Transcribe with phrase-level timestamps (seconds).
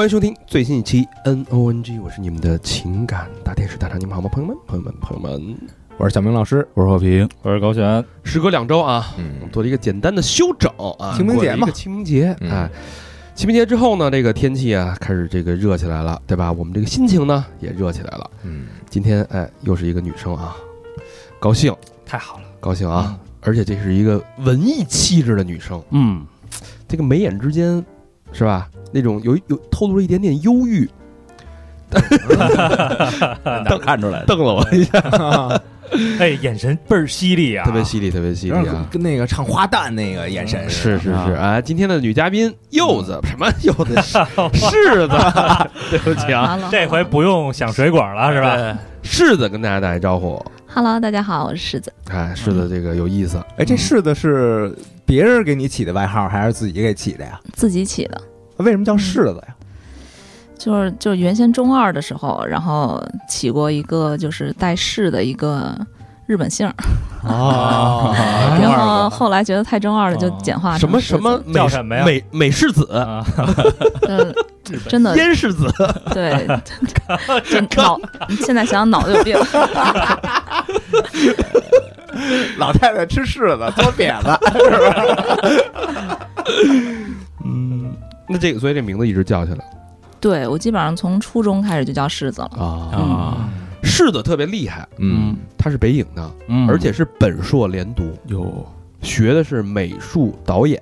[0.00, 4.30] 欢迎收听最新一期 N O N G，我是你们的情感大电视大长，你们好吗？
[4.32, 5.54] 朋友们，朋友们，朋友们，
[5.98, 8.02] 我是小明老师，我是和平，我是高璇。
[8.24, 11.70] 时隔两周啊，我嗯们做了一个简单的休整啊，清明节嘛。
[11.70, 12.50] 清明节，嗯。
[12.50, 12.70] 哎，
[13.34, 16.50] 清明节之后呢，这个天气啊开始这个热起来了，对吧？
[16.50, 18.30] 我们这个心情呢也热起来了。
[18.44, 20.56] 嗯，今天哎，又是一个女生啊，
[21.38, 21.76] 高兴，
[22.06, 23.20] 太好了，高兴啊！
[23.42, 26.24] 而且这是一个文艺气质的女生，嗯，
[26.88, 27.84] 这个眉眼之间
[28.32, 28.68] 是吧？
[28.92, 30.88] 那种有有透露了一点点忧郁，
[33.68, 34.26] 瞪看出来的？
[34.26, 35.00] 瞪了我一下，
[36.20, 38.86] 哎，眼神倍儿犀利啊，特别犀利，特别犀利啊！
[38.90, 43.94] 跟那个唱花旦那个眼神是是是，啊哎，今天的女嘉宾柚子，什么柚子？
[44.52, 45.16] 柿子，
[45.90, 48.78] 对不起啊，这回不用想水果了是吧？
[49.02, 50.40] 柿子跟大家打一招呼。
[50.72, 51.92] Hello，大家好，我是柿子。
[52.10, 54.72] 哎，柿子这个有意思，哎，这柿子是
[55.04, 57.40] 别人给你起的外号，还是自己给起的呀？
[57.54, 58.20] 自己起的，
[58.58, 59.54] 为什么叫柿子呀？
[60.60, 65.74] 就是就是原先中二的时候，然后起过一个就是带“氏”的一个
[66.26, 66.74] 日本姓儿，
[67.24, 68.14] 哦
[68.60, 72.04] 然后后来觉得太中二了，就简化成什么什么叫什么呀？
[72.04, 73.24] 美美世子，啊，
[74.06, 74.30] 呃，
[74.86, 75.66] 真的燕世子，
[76.12, 76.46] 对，
[77.50, 77.98] 就脑
[78.42, 79.34] 现在想想脑子有病。
[82.58, 84.38] 老太太吃柿子，做瘪子。
[87.44, 87.96] 嗯，
[88.28, 89.64] 那这个所以这名字一直叫下来
[90.20, 92.50] 对我基本上从初中开始就叫柿子了。
[92.58, 92.64] 啊。
[92.92, 93.48] 啊，
[93.82, 98.66] 柿子特别厉害，嗯，他是北影的，嗯而且是本硕连读，有
[99.02, 100.78] 学的是美术导演、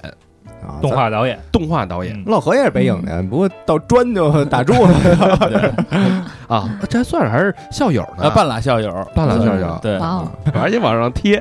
[0.67, 0.91] 啊动。
[0.91, 6.25] 画导演，动画导演老何也是北影的，不过到专就打住了。
[6.49, 11.37] 啊，这还算是还是校友呢，啊，半拉校友，半拉校友，对，哇哦，而且往上贴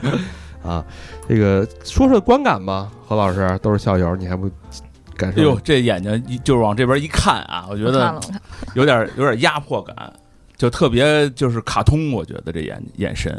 [0.62, 0.84] 啊。
[1.28, 4.50] 这个说说观感吧，何老师都是校友，你还不
[5.20, 5.40] 感受？
[5.40, 8.18] 哎呦，这眼睛一就是往这边一看啊，我觉得
[8.74, 9.94] 有点有点压迫感，
[10.56, 13.30] 就特别就是卡通，我觉得这眼眼神，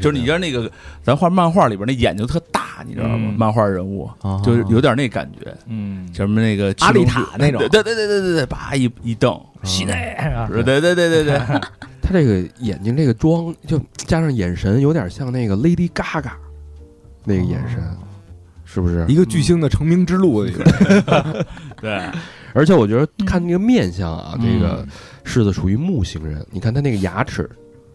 [0.00, 0.70] 就是你知道那个
[1.02, 3.16] 咱画漫画里边那眼睛特大，你知道吗？
[3.18, 3.34] 嗯。
[3.36, 4.40] 漫画人物啊。
[4.44, 7.58] 就是有点那感觉，嗯，什么那个阿丽塔那种。
[7.58, 10.48] 对对对对对对对，叭一一瞪，西内是吧？
[10.50, 11.38] 对对对对对对，
[12.02, 16.30] 他这个眼睛这个妆，就加上眼神，有点像那个 Lady Gaga
[17.24, 17.82] 那个眼神，
[18.76, 19.14] 是不是一？
[19.14, 20.66] 个巨星的成名之路，里边
[21.80, 21.98] 对，
[22.52, 24.86] 而且我觉得嗯看那个面相啊，嗯这个
[25.24, 26.46] 柿子属于木星人。
[26.50, 27.48] 你看他那个牙齿，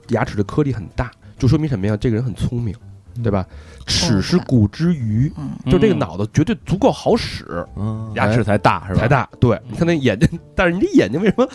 [0.08, 1.96] 牙齿的颗粒很大，就说明什么呀？
[1.96, 2.74] 这个人很聪明，
[3.22, 3.46] 对吧？
[3.86, 9.02] 齿是骨之余，嗯，就这个脑子绝对足够好使，嗯牙齿才大是吧？
[9.02, 9.30] 才大。
[9.40, 11.48] 对，你看那眼睛， 但是你这眼睛为什么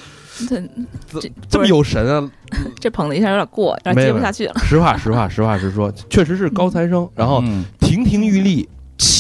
[0.49, 2.31] 对，这这么有神啊？
[2.79, 4.55] 这捧的一下有点过，有点接不下去了。
[4.59, 8.69] 实话实话实话实说，确实是高材生，然后嗯亭亭玉立，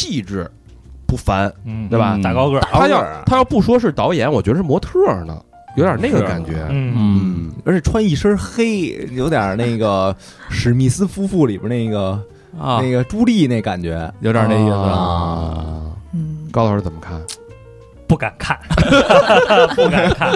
[0.06, 0.48] 气质
[1.06, 1.52] 不凡。
[1.64, 5.40] 嗯，对吧嗯大高个儿，他要他要不说是导演，我觉得是模特呢，
[5.76, 6.64] 有点那个感觉。
[6.70, 10.14] 嗯，嗯，而且穿一身黑，有点那个
[10.48, 12.10] 史密斯夫妇里边那个
[12.58, 14.10] 啊，那个朱莉那感觉。
[14.20, 15.82] 有点那意思啊。
[16.12, 17.20] 嗯，高老师怎么看？
[18.08, 18.56] 不敢看，
[19.74, 20.32] 不敢看。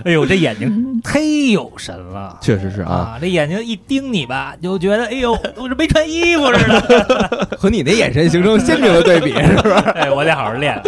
[0.04, 2.38] 哎呦，这眼睛嗯 忒有神了。
[2.40, 7.48] 确实是啊，啊，这眼睛一盯你吧，就觉得哎呦，我这没穿衣服似的。
[7.58, 9.74] 和你那眼神形成鲜明的对比，是不是？
[9.94, 10.80] 哎，我得好好练。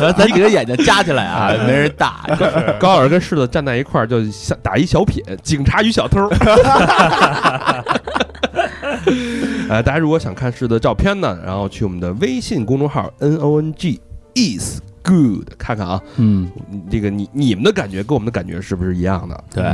[0.00, 2.24] 咱咱几个眼睛加起来啊，没人大。
[2.78, 6.28] 高老师跟柿子站在一块儿，就像打一小品，警察与小偷。
[9.68, 14.00] 呃，大家如果想看柿子的照片呢，然后去我们的微信公众号 N O N G
[14.34, 16.50] is good 看看啊，嗯，
[16.90, 19.44] 这个你你们的感觉跟我们的感觉是不是一样的？
[19.54, 19.64] 对，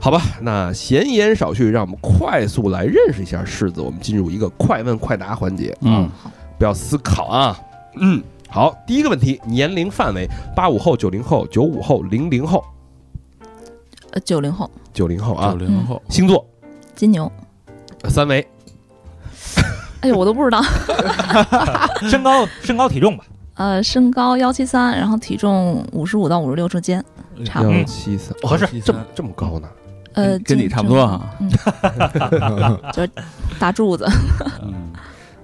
[0.00, 3.80] 好吧，那闲言少叙，让我们快速来认识一下柿子。
[3.80, 6.10] 我们进入一个快问快答环节，嗯，
[6.58, 7.60] 不要思考啊。
[7.96, 12.64] 嗯，好，第一个问题，年龄范围：八五后、九零后、九五后、零零后、
[14.10, 15.56] 呃，九零后，九零后啊九。
[15.56, 16.44] 零后，星座
[16.96, 17.30] 金牛。
[18.02, 18.48] 呃三维，
[20.00, 20.62] 哎呦，我都不知道。
[22.08, 23.24] 身高身高体重吧，
[23.60, 27.04] 呃，身高幺七三，然后体重五十五到五十六之间，
[27.44, 27.74] 差不多。
[27.76, 29.68] 幺七三，合适这么这么高呢？
[30.14, 31.30] 呃，跟你差不多哈。
[31.40, 33.10] 嗯， 就是
[33.58, 34.08] 大柱子。
[34.62, 34.90] 嗯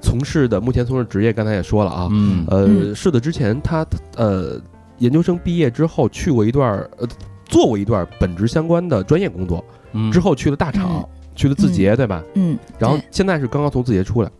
[0.00, 2.08] 从事的目前从事职业，刚才也说了啊。
[2.10, 3.84] 嗯呃，是的之前他
[4.16, 4.58] 呃
[4.96, 7.06] 研究生毕业之后去过一段呃
[7.44, 12.22] 做过一段本职相关的专业工作，嗯之后去了大厂，去了字节，对吧？
[12.34, 14.30] 嗯，然后现在是刚刚从字节出来，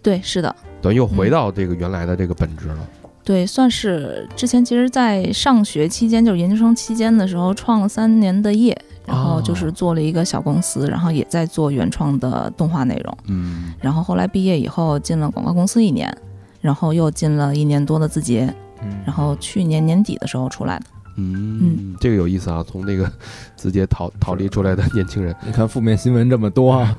[0.00, 2.78] 对是的，等于又回到这个原来的这个本职了。
[3.26, 8.72] 对，算是之前其实，在上学期间，就是研究生期间的时候，创了三年的业，
[9.04, 13.18] 然后就是做了一个小公司，然后也在做原创的动画内容。
[13.26, 16.16] 嗯然后后来毕业以后进了广告公司一年，
[16.60, 18.48] 然后又进了一年多的字节，
[18.80, 20.84] 嗯然后去年年底的时候出来的。
[21.16, 23.10] 嗯，这个有意思啊，从那个
[23.56, 26.96] 字节逃逃离出来的年轻人，你看负面新闻这么多， 啊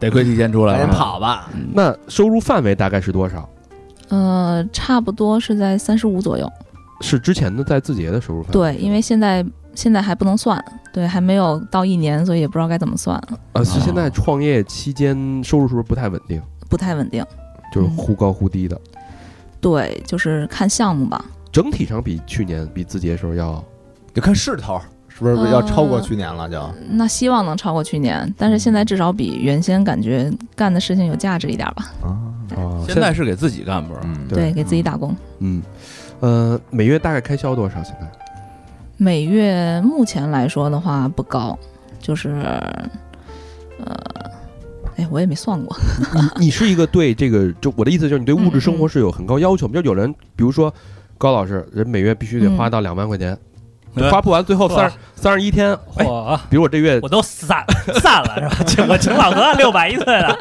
[0.00, 0.98] 得亏提前出来赶紧了。
[0.98, 1.50] 跑吧。
[1.74, 3.46] 那收入范围大概是多少？
[4.08, 6.50] 呃，差不多是在三十五左右。
[7.00, 8.52] 是之前的在字节的收入范围？
[8.52, 9.44] 对，因为现在
[9.74, 10.62] 现在还不能算，
[10.92, 13.20] 对，还没有到一年，所以也不知道该怎么算，
[13.52, 16.40] 呃，是现在创业期间收入是不是不太稳定？
[16.68, 17.24] 不太稳定。
[17.72, 18.80] 就是忽高忽低的。
[19.60, 21.22] 对，就是看项目吧。
[21.52, 23.62] 整体上比去年比字节的时候要
[24.14, 24.80] 就看势头，
[25.18, 26.48] 是不是要超过去年了？
[26.48, 31.90] 就那希望能超过去年，但是现在至少比原先感觉干的事情有价值一点吧。
[32.02, 32.08] 啊，
[32.56, 34.00] 啊现在是给自己干不是？
[34.04, 35.14] 嗯，对对，给自己打工。
[35.38, 35.62] 嗯
[36.20, 37.82] 呃每月大概开销多少？
[37.82, 38.06] 现在
[38.96, 41.58] 每月目前来说的话不高，
[42.00, 42.30] 就是
[43.78, 43.94] 呃，
[44.96, 45.76] 哎，我也没算过。
[46.14, 49.74] 你你是一个对这个就我的意思就是你对物质生活是有很高要求吗？
[49.74, 50.72] 就有人比如说
[51.18, 53.38] 高老师，人每月必须得花到两万块钱，嗯
[54.10, 56.04] 花不完，最后三十三十一天，哎，
[56.50, 57.64] 比如我这月我都散
[58.00, 58.64] 散了是吧？
[58.66, 60.38] 请我请老何 六百一次的，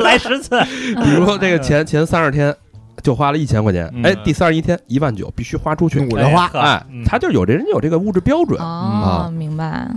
[0.00, 0.60] 来十次。
[1.02, 2.54] 比如说这个前前三十天
[3.02, 8.60] 就花了一千块钱，嗯哎，第三十一天一万九必须花出去，努着花呵哎嗯，他就有这人有这个物质标准。
[8.60, 9.88] 哦，啊明白。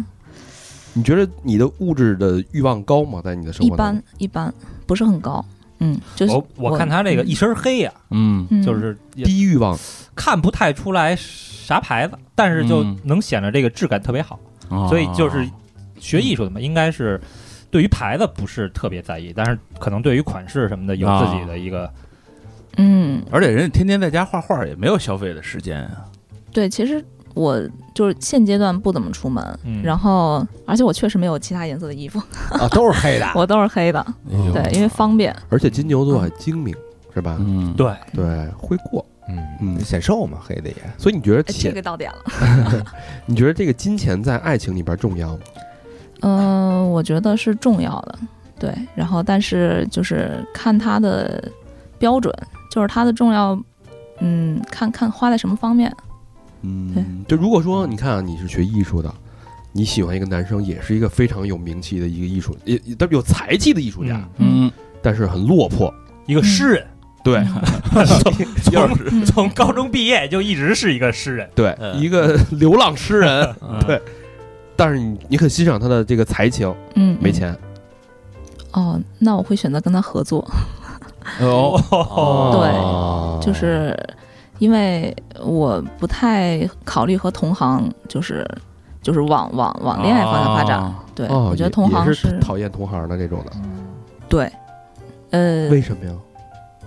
[0.93, 3.19] 你觉得你的物质的欲望高吗？
[3.21, 4.53] 在你的生活当中般一般，
[4.87, 5.43] 不是很高。
[5.79, 9.77] 嗯，就是我我看他这个一身黑呀，嗯，嗯就是低欲望，
[10.15, 14.39] 看不太出来啥牌子，但是就嗯能显得这个质感特别好。
[14.69, 15.47] 哦所以就是
[15.99, 17.21] 学艺术的嘛，应该是
[17.69, 21.91] 对于牌子不是特别在意，但是可能对于款式什么的有自己的一个
[22.77, 26.05] 嗯，而且人家天天在家画画，也没有消费的时间啊。
[26.51, 27.03] 对，其实
[27.35, 27.61] 我
[27.93, 32.17] 就是现阶段不怎么出门，嗯然后而且我确实没有其他颜色的衣服，
[32.51, 33.29] 啊，都是黑的。
[33.35, 33.99] 我都是黑的，
[34.31, 35.35] 哎对，因为方便。
[35.49, 36.73] 而且金牛座还精明，
[37.13, 37.35] 是吧？
[37.39, 39.05] 嗯，对对，会过。
[39.27, 40.75] 嗯嗯显瘦嘛，黑的也。
[40.97, 42.85] 所以你觉得哎这，个到点了。
[43.25, 45.39] 你觉得这个金钱在爱情里边重要吗？
[46.21, 48.19] 嗯、我觉得是重要的，
[48.59, 48.73] 对。
[48.95, 51.43] 然后，但是就是看它的
[51.97, 52.33] 标准，
[52.71, 53.59] 就是它的重要，
[54.19, 55.91] 嗯，看看花在什么方面。
[56.95, 59.13] 嗯，就如果说你看啊，你是学艺术的，
[59.71, 64.71] 你喜欢一个男生，也是一个非常有名气的一个艺术，也也有才气的艺术家，嗯，
[65.01, 65.93] 但是很落魄。
[66.27, 66.87] 一个诗人，
[67.23, 67.43] 对，
[68.19, 68.33] 从
[69.11, 71.95] 嗯 从高中毕业就一直是一个诗人，对，嗯。
[71.99, 73.79] 一个流浪诗人，嗯。
[73.85, 74.01] 对。
[74.75, 77.17] 但是你你很欣赏他的这个才情，嗯，嗯。
[77.21, 77.55] 没钱。
[78.71, 80.43] 哦，那我会选择跟他合作，
[81.39, 83.95] 哦， 对就是
[84.59, 88.45] 因为我不太考虑和同行，就是
[89.01, 90.79] 就是往往往恋爱方向发展。
[90.79, 93.51] 哦对，哦，我觉得同行是是讨厌同行的这种的，
[94.27, 94.51] 对，
[95.31, 96.11] 呃，为什么呀？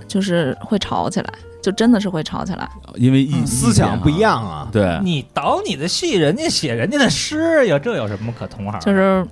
[0.07, 1.33] 就是会吵起来，
[1.63, 2.69] 就真的是会吵起来。
[2.95, 4.69] 因为意嗯思想不一，样啊。
[4.71, 8.79] 对，你导你的戏，人家写人家的诗有，这有什么可同行？
[8.81, 9.27] 就是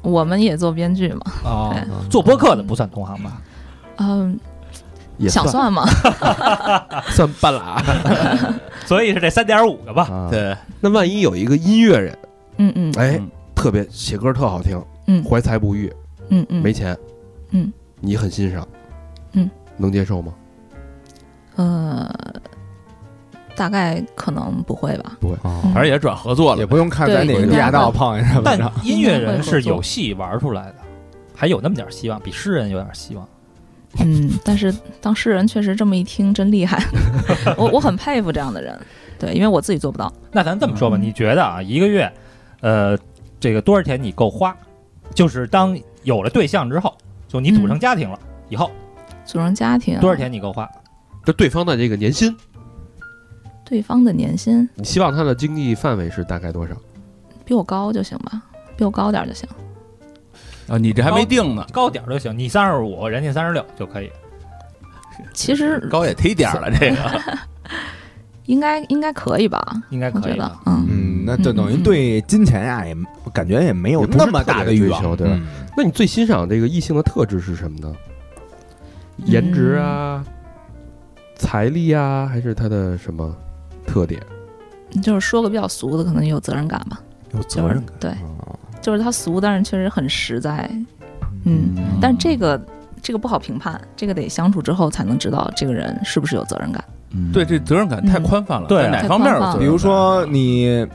[0.00, 3.42] 我们也做编剧嘛，啊对，做播客的不算同行吧？
[3.96, 4.38] 嗯，
[5.18, 5.72] 也想算。
[5.72, 5.84] 吗，
[7.10, 7.82] 算半拉。
[8.86, 10.04] 所以是这三点五个吧？
[10.10, 10.28] 啊。
[10.30, 12.18] 对，那万一有一个音乐人，
[12.58, 12.92] 嗯嗯。
[12.96, 15.22] 哎嗯，特别写歌特好听，嗯。
[15.24, 15.92] 怀才不遇，
[16.28, 16.96] 嗯嗯，没钱，
[17.50, 18.66] 嗯，你很欣赏，
[19.32, 20.32] 嗯，能接受吗？
[21.56, 22.12] 呃，
[23.54, 25.16] 大概可能不会吧。
[25.20, 25.36] 不会，
[25.72, 28.68] 反正也转合作了也，不用看在哪个对地下道碰一下但们。
[28.82, 30.76] 音乐 人是有戏玩出来的，
[31.34, 33.26] 还有那么点希望，比诗人有点希望。
[34.04, 36.82] 嗯，但是当事人确实这么一听，真厉害，
[37.56, 38.78] 我我很佩服这样的人。
[39.18, 40.12] 对，因为我自己做不到。
[40.32, 42.12] 那咱这么说吧，嗯你觉得啊，一个月，
[42.60, 42.98] 呃，
[43.38, 44.54] 这个多少钱你够花？
[45.14, 46.92] 就是当有了对象之后，
[47.28, 48.70] 就你组成家庭了、以后，
[49.24, 50.16] 组成家庭，多少？
[50.16, 50.68] 钱你够花？
[51.24, 52.36] 这对方的这个年薪，
[53.64, 56.74] 对方的年薪你希望他的经济范围是大概多少？
[57.44, 58.42] 比我高就行吧，
[58.76, 59.48] 比我高点儿就行。
[60.68, 64.10] 啊，你这还没定呢，高点儿就行，你三十五，人家三十六就可以。
[65.32, 67.38] 其实高也忒点儿了，这个
[68.46, 69.62] 应该应该可以吧？
[69.90, 72.94] 应该觉得可以的。，嗯，嗯，那就等于对金钱呀，也
[73.32, 77.94] 感觉也没有那么大的欲望对吧嗯那你最欣赏这个异性的特质是什么呢？
[79.26, 80.24] 颜值啊，
[81.36, 83.34] 财力啊，还是他的什么
[83.86, 84.20] 特点？
[85.02, 87.00] 就是说个比较俗的，可能有责任感吧。
[87.32, 87.94] 有责任感。
[87.98, 90.70] 对，哦就是他俗，但是确实很实在。
[91.46, 92.60] 嗯，但这个
[93.00, 96.84] 这个不好评判，这个得相处之后才能知道这个人是不是有责任感。
[97.12, 99.58] 嗯对，这责任感太宽泛了，对在哪方面有责任？
[99.60, 100.86] 比如说你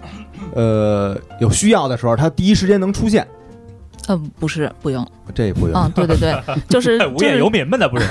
[0.53, 3.27] 呃有需要的时候，他第一时间能出现，
[4.08, 5.03] 嗯，不是，不用。
[5.34, 5.75] 这也不用。
[5.75, 8.08] 嗯，对对对， 就是无就是业游民们那不是？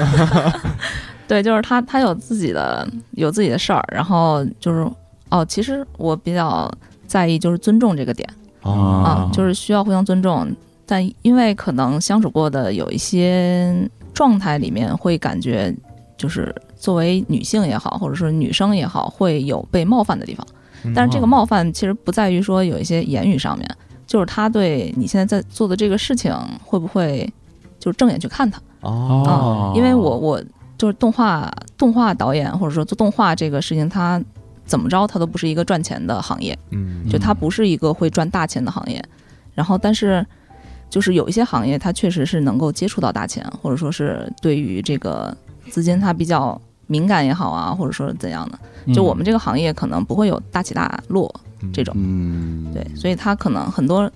[1.29, 4.85] 对，就是他他有自己的有自己的事儿，然后就是
[5.29, 6.69] 哦，其实我比较
[7.07, 10.47] 在意就是尊重这个点哦啊，就是需要互相尊重，
[10.87, 15.75] 但因为可能相处过的有一些状态里面会感觉
[16.17, 20.47] 就是作为女性也好，或者说女生也好，会有被冒犯的地方。
[20.95, 23.69] 但是这个冒犯其实不在于说有一些言语上面，
[24.07, 26.33] 就是他对你现在在做的这个事情
[26.65, 27.29] 会不会
[27.81, 28.61] 就是正眼去看他。
[28.83, 29.25] 哦。
[29.27, 30.41] 啊、因为我我
[30.77, 34.23] 就是动画动画导演或者说做动画这个事情，它
[34.69, 37.09] 怎么着它都不是一个赚钱的行业，嗯。
[37.09, 39.03] 就它不是一个会赚大钱的行业。
[39.55, 40.25] 然后但是
[40.89, 45.37] 就是有一些行业它确实是能够接触到大钱，或者说是对于这个
[45.71, 48.59] 资金它比较敏感也好啊，或者说怎样的。
[48.95, 51.29] 就我们这个行业可能不会有大起大落
[51.73, 54.11] 这种，嗯，对，所以它可能很多，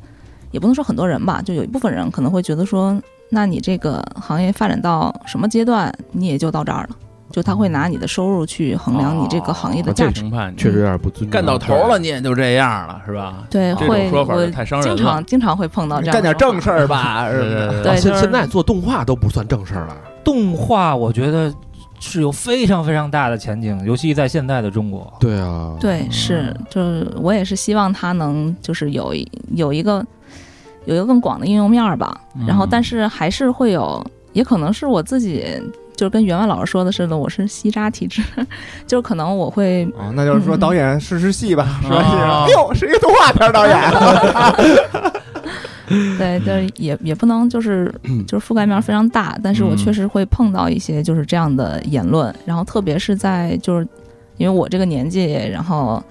[0.50, 6.96] 也不能说很多人吧，就有一部分人可能会觉得说，那你这个行业发展到什么阶段，你也就到这儿了，
[7.32, 11.30] 就他会拿你的收入去衡量你这个行业的价值，评判确实有点不尊重。
[11.30, 13.44] 干到头了，你也就这样了，是吧？
[13.50, 15.24] 对，这会说法我就太伤人了经常。
[15.24, 17.40] 经常会碰到这样干点正事儿吧， 是
[17.82, 17.96] 对吧？
[17.96, 19.96] 现现在做动画都不算正事儿了。
[20.22, 21.52] 动画我觉得
[21.98, 25.12] 是有非常非常大的前景，尤其在现在的中国。
[25.18, 30.04] 对啊，对，是，就是我也是希望它能就是有一有一个
[30.84, 32.20] 有一个更广的应用面儿吧。
[32.46, 35.44] 然后，但是还是会有，也可能是我自己，
[36.02, 38.20] 就是跟袁万老师说的似的，我是吸渣体质，
[38.88, 40.58] 就是可能我会，哦，那就是说嗯。
[40.58, 41.98] 导演试试戏吧，是吧？
[41.98, 43.80] 啊哎呦，是一个动画片导演，
[46.18, 47.94] 对，就是也也不能就是
[48.26, 49.76] 就是覆盖面非常大，但是我嗯。
[49.76, 53.86] 确实会碰到一些就是这样的言论，然后特别是在就是
[54.38, 56.02] 因为我这个年纪，然后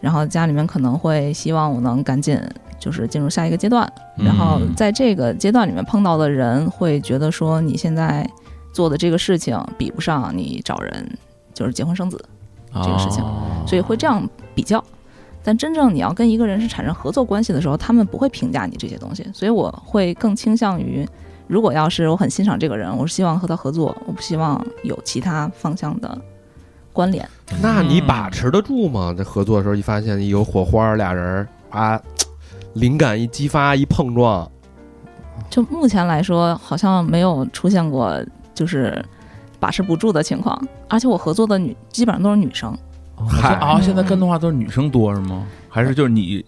[0.00, 2.36] 然后家里面可能会希望我能赶紧
[2.80, 8.28] 就是进入下一个阶段，然后嗯在这个阶段里面碰到的人会觉得说你现在
[8.76, 11.18] 做的这个事情比不上你找人
[11.54, 12.22] 就是结婚生子，
[12.74, 14.22] 这个事情哦所以会这样
[14.54, 14.84] 比较。
[15.42, 21.08] 但真正你要跟一个人是产生合作关系的时候，他们不会评价你这些东西，所以我会更倾向于，
[21.46, 26.20] 如果要是我很欣赏这个人，我是希望和他合作，我不希望有其他方向的
[26.92, 27.26] 关联。
[27.62, 29.14] 那你把持得住吗？
[29.16, 31.98] 在合作的时候一发现有火花，俩人啊，
[32.74, 34.50] 灵感一激发一碰撞，
[35.48, 38.20] 就目前来说，好像没有出现过
[38.56, 39.04] 就是
[39.60, 42.76] 把持不住的情况，而且我合作的女基本上都是女生。
[43.28, 45.46] 还啊，现在跟的话都是女生多是吗？
[45.68, 46.44] 还是就是你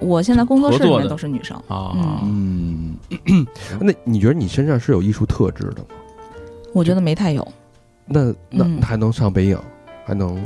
[0.00, 1.92] 我现在工作室里面都是女生，啊？
[2.24, 3.46] 嗯嗯，
[3.80, 5.88] 那你觉得你身上是有艺术特质的吗？
[6.72, 7.46] 我觉得没太有，
[8.06, 9.58] 那那嗯还能上北影，
[10.04, 10.36] 还能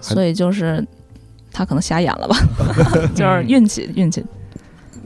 [0.00, 0.84] 还所以就是
[1.52, 2.36] 他可能瞎眼了吧，
[3.14, 4.24] 就是运气运气。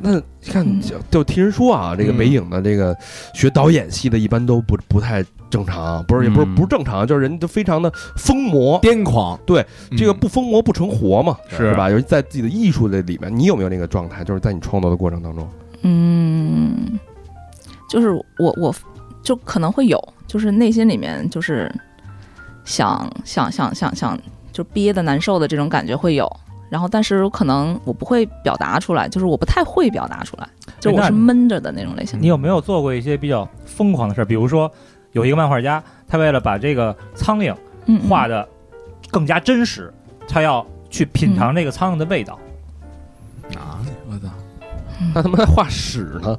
[0.00, 2.96] 那你看嗯就就听人说啊，这个嗯北影的这个
[3.34, 8.80] 学导演系的，一般都不不太正常，不是也不是嗯不是正常，就是人都非常的疯魔。
[8.80, 9.64] 癫狂，对
[9.96, 11.90] 这个嗯不疯魔不成活嘛，是是吧？
[11.90, 14.22] 尤其在自己的艺术的里面，你有没有那个状态？
[14.24, 15.48] 就是在你创作的过程当中，
[15.82, 16.98] 嗯，
[17.90, 18.74] 就是我我
[19.22, 21.72] 就可能会有，就是内心里面就是
[22.64, 24.18] 想想想想想
[24.52, 26.30] 就憋的难受的这种感觉会有，
[26.70, 30.48] 然后但是我可能我不会表达出来，就是我不太会表达出来，
[30.80, 32.20] 就我是闷着的那种类型。
[32.20, 34.24] 你有没有做过一些比较疯狂的事儿？
[34.24, 34.70] 比如说，
[35.12, 37.54] 有一个漫画家，他为了把这个苍蝇
[38.08, 38.46] 画的
[39.10, 39.92] 更加真实，
[40.28, 42.38] 他要去品尝这个苍蝇的味道。
[43.56, 44.28] 啊，我操！
[45.14, 46.38] 那他妈在画屎呢？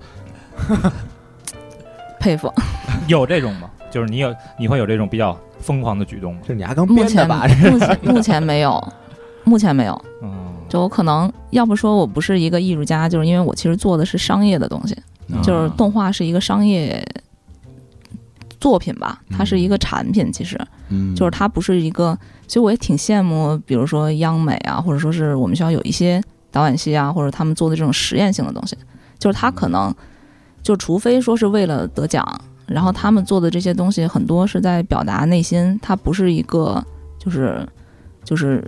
[2.19, 2.53] 佩服。
[3.07, 3.69] 有这种吗？
[3.89, 6.41] 就是你有你会有这种比较疯狂的举动吗？
[6.47, 7.47] 这你还刚目前编的吧？
[7.71, 8.93] 目前 目前没有，
[9.49, 10.01] 目前没有。
[10.21, 10.31] 嗯，
[10.69, 14.95] 就我可能要不说我不是一个艺术家，就是因为我其实做的是商业的东西，
[15.41, 17.03] 就是动画是一个商业
[18.59, 22.17] 作品吧，它是一个产品，其实嗯就是它不是一个。
[22.45, 26.19] 其实我也挺羡慕，比如说央美啊，或者说是我们学校有一些
[26.51, 28.75] 导演系啊，或者他们做的这种实验性的东西，
[29.19, 29.93] 就是他可能
[30.63, 32.25] 就除非说是为了得奖，
[32.65, 36.83] 然后他们做的这些东西很多是在表达内心，它不是一个
[37.19, 37.63] 就是
[38.23, 38.63] 就是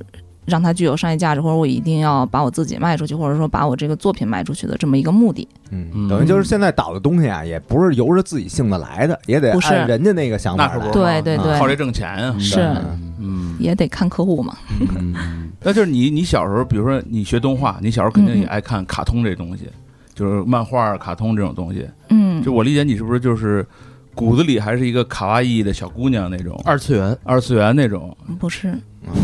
[0.52, 5.48] 让它具有商业价值，或者我一定要把我自己卖出去，或者说把我这个作品卖出去的这么一个目的。
[5.72, 10.78] 嗯，等于就是现在导的东西啊，也不是由着自己性子来的，也得不是按人家那个想法。
[10.92, 12.36] 对对对，靠这挣钱啊！
[12.38, 14.58] 是嗯嗯，也得看客户嘛。
[15.00, 19.70] 嗯，那就是你你小时候，比如说你学动画，你小时候肯定也爱看卡通这东西，
[20.14, 21.88] 就是漫画、卡通这种东西。
[22.10, 23.66] 嗯，就我理解，你是不是就是
[24.14, 28.16] 骨子里还是一个卡哇伊的小姑娘那种，二次元，二次元那种。
[28.40, 28.68] 不是，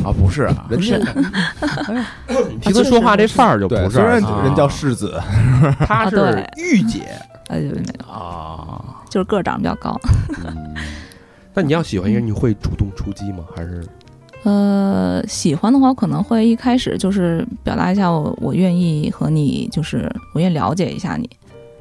[0.03, 0.11] 啊？
[0.17, 0.99] 不是啊，不是，
[2.61, 5.19] 听他说话这范儿就对，不虽然人叫世子，
[5.79, 7.07] 他是御姐。
[7.47, 9.99] 呃，没有，啊，就是个儿长得比较高。
[11.53, 13.43] 那你要喜欢一个人，你会主动出击吗？
[13.55, 13.85] 还是？
[14.43, 21.29] 呃，喜欢的话，我可能会一开始就是表达一下我我愿意和你，就是我愿意了解一下你，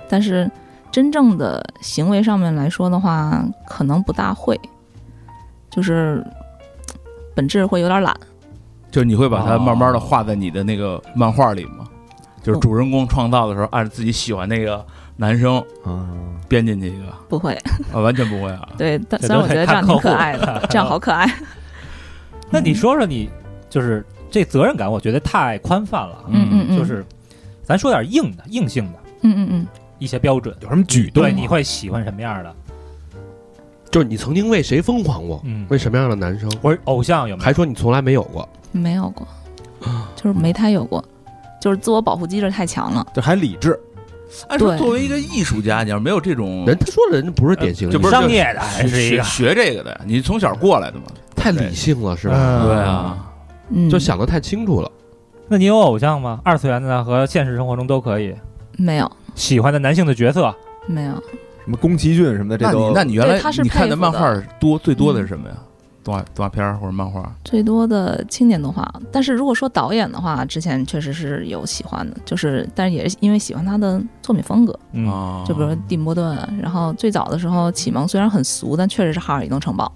[0.09, 0.51] 但是
[0.91, 4.59] 真正的行为上面来说的话，可能不大会，
[5.71, 6.25] 就是
[7.35, 8.15] 本质会有点懒。
[8.91, 11.87] 就是你会把它慢慢的画在你的那个漫画里吗？
[12.43, 14.83] 就是主人公创造的时候，按照自己喜欢那个
[15.17, 16.09] 男生啊，
[16.49, 17.13] 编进去一个。
[17.29, 17.53] 不会，
[17.93, 18.67] 啊，完全不会啊。
[18.79, 21.31] 对，但虽然我觉得这样挺可爱的， 这样好可爱。
[22.49, 23.29] 那你说说你
[23.69, 27.05] 就是这责任感，我觉得太宽泛了，嗯嗯嗯，就是
[27.65, 28.99] 咱说点硬的、硬性的。
[29.23, 29.67] 嗯嗯嗯，
[29.99, 30.55] 一些标准。
[30.61, 31.29] 有什么举动吗？
[31.29, 32.55] 对，你会喜欢什么样的？
[33.91, 35.41] 就是你曾经为谁疯狂过？
[35.45, 36.51] 嗯，为什么样的男生？
[36.63, 37.45] 或者偶像有没有？
[37.45, 38.47] 还说你从来没有过？
[38.73, 39.27] 没有过，
[40.15, 41.03] 就是没太有过，
[41.61, 43.07] 就是自我保护机制太强了。
[43.15, 43.79] 就还理智，
[44.49, 49.99] 按说作为一个艺术家，你要没有这种人他说的人家不是典型的，这不是商业的，还是一学个学这个的？
[50.05, 51.05] 你从小过来的嘛？
[51.35, 52.35] 太理性了，是吧？
[52.37, 53.33] 嗯对啊，
[53.71, 54.91] 嗯，就想的太清楚了。
[55.49, 56.41] 那你有偶像吗？
[56.45, 58.35] 二次元的和现实生活中都可以。
[58.77, 60.53] 没有喜欢的男性的角色，
[60.89, 61.15] 没有，
[61.65, 65.55] 什么宫崎骏什么的，这都那你原来他是你看的漫画多最多的是什么呀？
[66.03, 67.29] 动画动画片儿或者漫画？
[67.45, 68.89] 最多的青年动画。
[69.11, 76.49] 但是如果说导演的话，之前确实是有喜欢的，就是但是也是因为喜欢他的作品风格，嗯，啊，就比如说蒂姆·波顿啊。
[76.63, 79.93] 然后最早的时候启蒙虽然很俗，但确实是《哈尔移动城堡》。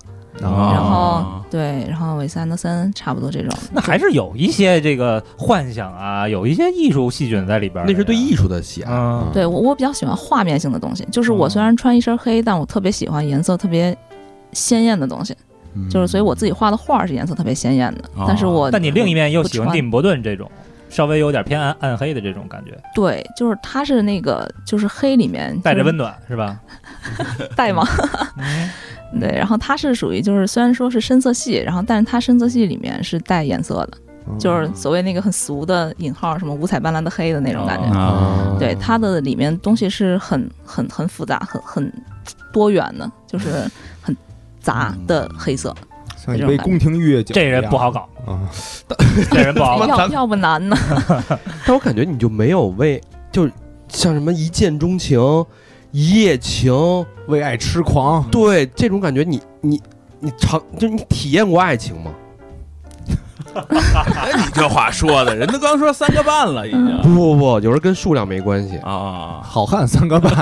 [0.48, 3.50] 啊然后对，然后韦斯安德森差不多这种。
[3.72, 7.96] 那还是有一些这个幻想啊，有一些艺术细菌在里边儿的呀。
[7.96, 8.92] 那是对艺术的喜爱。
[8.92, 13.96] 嗯，对我我比较喜欢画面性的东西，就是我哦虽然穿一身黑，但我特别喜欢颜色特别
[14.52, 15.36] 鲜艳的东西，
[15.74, 20.50] 嗯就是所以我自己画的画是颜色特别鲜艳的，哦但是我但你另一面又喜欢蒂姆·伯顿这种
[20.88, 26.58] 稍微有点偏暗暗黑的这种感觉，对，就是它是那个就是黑里面带着温暖是吧？
[27.56, 27.84] 带吗？
[28.38, 28.70] 嗯
[29.18, 37.86] 对，然后它是属于就是虽然说是深色系，然后但是它深色系里面是带颜色的，嗯就是所谓那个很俗的引号什么五彩斑斓的黑的那种感觉。
[37.86, 41.92] 啊，对，它的里面东西是很很很复杂、很很
[42.52, 43.68] 多元的，就是
[44.00, 44.16] 很
[44.60, 45.74] 杂的黑色。
[46.16, 48.38] 像一杯宫廷玉这，人不好搞，啊，
[49.32, 49.86] 这人不好搞。
[49.86, 50.76] 要要不难呢？
[51.66, 53.48] 但我感觉你就没有为，就
[53.88, 55.18] 像什么一见钟情、
[55.92, 56.72] 一夜情，
[57.26, 59.80] 为爱痴狂，对这种感觉你，你
[60.20, 62.12] 你尝，就你体验过爱情吗？
[63.74, 67.02] 哎，你这话说的，人都刚说三个半了，已经。
[67.02, 68.76] 不不不，有时候跟数量没关系。
[68.78, 70.32] 啊，好汉三个半，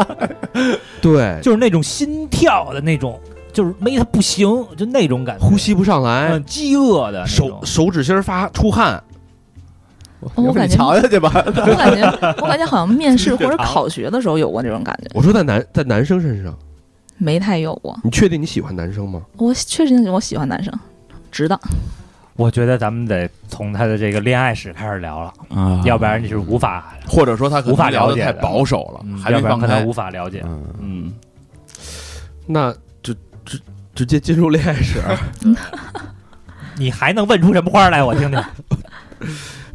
[1.00, 3.18] 对，就是那种心跳的那种，
[3.54, 4.46] 就是没他不行，
[4.76, 6.28] 就那种感觉，呼吸不上来。
[6.32, 9.02] 嗯，，饥饿的手手指心儿发出汗，
[10.34, 12.06] 我感觉瞧瞧去吧，我感觉
[12.42, 16.56] 我感觉好像面试或者 考学的时候有过这种感觉，我说在男在男生身上，
[17.18, 17.98] 没太有过。
[18.04, 19.22] 你确定你喜欢男生吗？
[19.38, 20.72] 我确实我喜欢男生，
[21.30, 21.58] 直的。
[22.36, 29.92] 我觉得咱们得从他的这个恋爱史开始聊了，啊要不然你是无法，或者说他无法了解太保守了，嗯还要不然可能无。
[29.92, 30.42] 法了解。
[30.46, 31.12] 嗯，嗯，
[32.46, 33.12] 那就
[33.44, 33.60] 直
[33.94, 35.02] 直接进入恋爱史，
[36.78, 38.02] 你还能问出什么花来？
[38.02, 38.42] 我听听。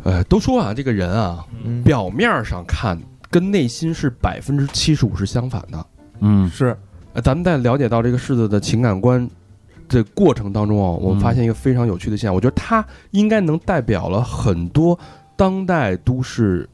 [0.06, 1.84] 呃，都说啊，这个人啊，嗯。
[1.84, 2.98] 表面上看
[3.30, 5.86] 跟内心是百分之七十五是相反的。
[6.20, 6.50] 嗯。
[6.50, 6.78] 是。
[7.14, 9.28] 呃，咱们在了解到这个柿子的情感观
[9.90, 14.98] 的过程当中啊，我们发现一个非常有趣的现象，我觉得它应该能代表了很多
[15.36, 16.70] 当代都市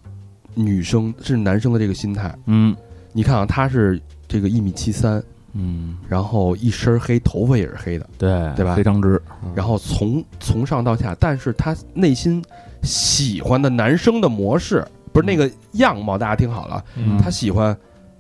[0.54, 2.38] 女生甚至男生的这个心态。
[2.48, 2.76] 嗯。
[3.13, 5.22] 你看啊，他是这个一米七三，
[5.54, 8.76] 嗯，然后一身黑，头发也是黑的，对对吧？
[8.76, 9.22] 非常直，
[9.54, 12.41] 然后从从上到下，但是他内心
[12.84, 17.17] 喜欢的男生的模式，不是那个样貌，大家听好了，嗯。
[17.22, 17.76] 他喜欢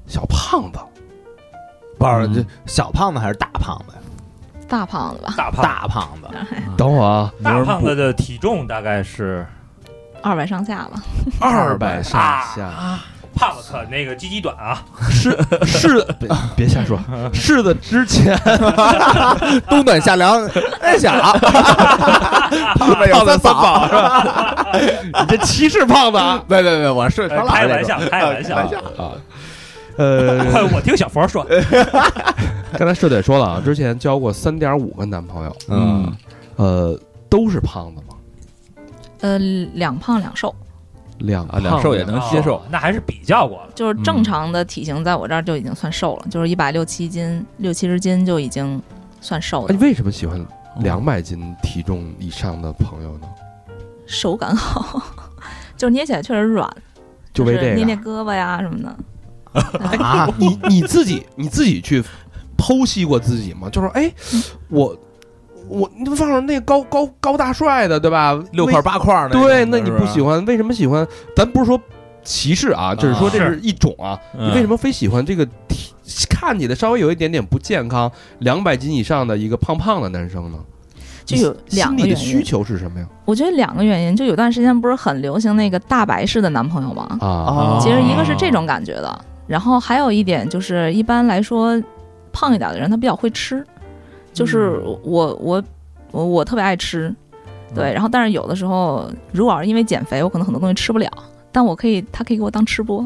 [0.07, 0.79] 小胖子，
[1.97, 2.33] 不是嗯。
[2.33, 3.99] 这小胖子还是大胖子呀？
[4.67, 6.29] 大胖子吧，大胖大胖子，
[6.77, 9.45] 等会儿啊，大胖子的体重大概是
[10.23, 11.03] 二百上下吧。
[11.39, 12.13] 二百上
[12.55, 15.31] 下，啊，胖子可那个鸡鸡短啊，是
[15.65, 16.99] 是，别别瞎说，
[17.33, 18.37] 柿子，之前
[19.69, 20.45] 冬暖夏凉，
[20.81, 21.11] 哎小，
[22.75, 24.67] 胖子有三宝是吧？
[24.73, 28.57] 你这歧视胖子啊对对对，我是呃开玩笑，开玩笑。
[28.97, 29.11] 啊，
[29.97, 31.45] 呃，我听小佛说，
[32.77, 36.11] 刚才社队说了啊，之前交过三点五个男朋友，嗯，
[36.55, 38.15] 呃，都是胖子吗，
[39.21, 39.37] 呃，
[39.73, 40.53] 两胖两瘦，
[41.21, 43.69] 两啊，两瘦也能接受哦，那还是比较过了。
[43.73, 48.81] 就是正常的体型，在我这儿就已经算瘦了，就是一百六七斤、六七十斤就已经
[49.19, 50.45] 算瘦了哎你，为什么喜欢
[50.79, 53.27] 两百斤体重以上的朋友呢？
[54.05, 55.01] 手感好，
[55.77, 56.69] 就是捏起来确实软，
[57.33, 58.95] 就为这个是捏捏胳膊呀什么的。
[60.03, 62.03] 啊， 你你自己你自己去
[62.57, 63.69] 剖析过自己吗？
[63.69, 64.11] 就是哎，
[64.69, 64.97] 我
[65.71, 68.37] 我你放上那高高高大帅的，对吧？
[68.51, 70.43] 六块八块的对，那你不喜欢？
[70.45, 71.07] 为什么喜欢？
[71.35, 71.79] 咱不是说
[72.23, 74.19] 歧视啊，就是说这是是一种啊。
[74.37, 75.93] 嗯你为什么非喜欢这个体
[76.29, 80.57] 看起来稍微有一点点不健康、两百斤以上的一个胖胖的男生呢？
[81.23, 83.05] 就有你心理的两个原因，需求是什么呀？
[83.25, 87.07] 我觉得两个原因，就有段时间不是很流行那个大白式的男朋友吗？
[87.21, 91.81] 啊，哦其实一个是这种感觉的，然后还有一点就是，一般来说，
[92.33, 93.65] 胖一点的人他比较会吃，
[94.33, 95.63] 就是我我
[96.11, 97.13] 我我特别爱吃，
[97.75, 101.09] 对，然后但是有的时候，如果要是因为减肥，我可能很多东西吃不了，
[101.51, 103.03] 但我可以，他可以给我当吃播，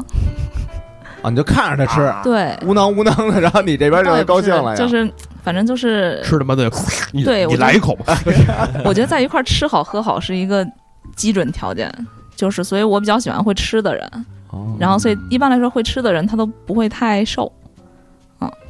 [1.22, 5.10] 啊，你就看着他吃，对，无能无能的，然后你这边就高兴了呀，就是
[5.42, 6.70] 反正就是，吃他妈的，
[7.12, 8.16] 你对你来一口吧。
[8.84, 10.66] 我觉得在一块儿吃好喝好是一个
[11.14, 11.92] 基准条件，
[12.34, 14.76] 就是所以我比较喜欢会吃的人，哦。
[14.78, 17.50] 然后所以一般来说会吃的人他都不会太瘦，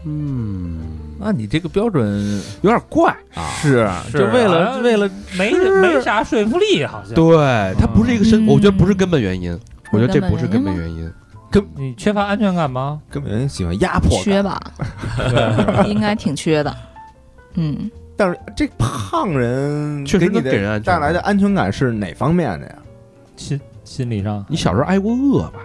[0.04, 3.10] 嗯，那你这个标准有点怪。
[3.34, 7.14] 啊，是是就为了为了没没啥说服力，好像。
[7.14, 9.58] 对，它不是一个深，嗯我觉得不是根本原因，
[9.92, 11.12] 我觉得这不是根根本本原因。
[11.50, 13.00] 根你缺乏安全感吗？
[13.10, 14.60] 根本人喜欢压迫，缺吧，
[15.86, 16.76] 应该挺缺的，
[17.54, 17.90] 嗯。
[18.18, 22.74] 但是这胖人确实给你给人带来的安全感是哪方面的呀？
[23.36, 25.60] 心心理上你小时候挨过饿吧？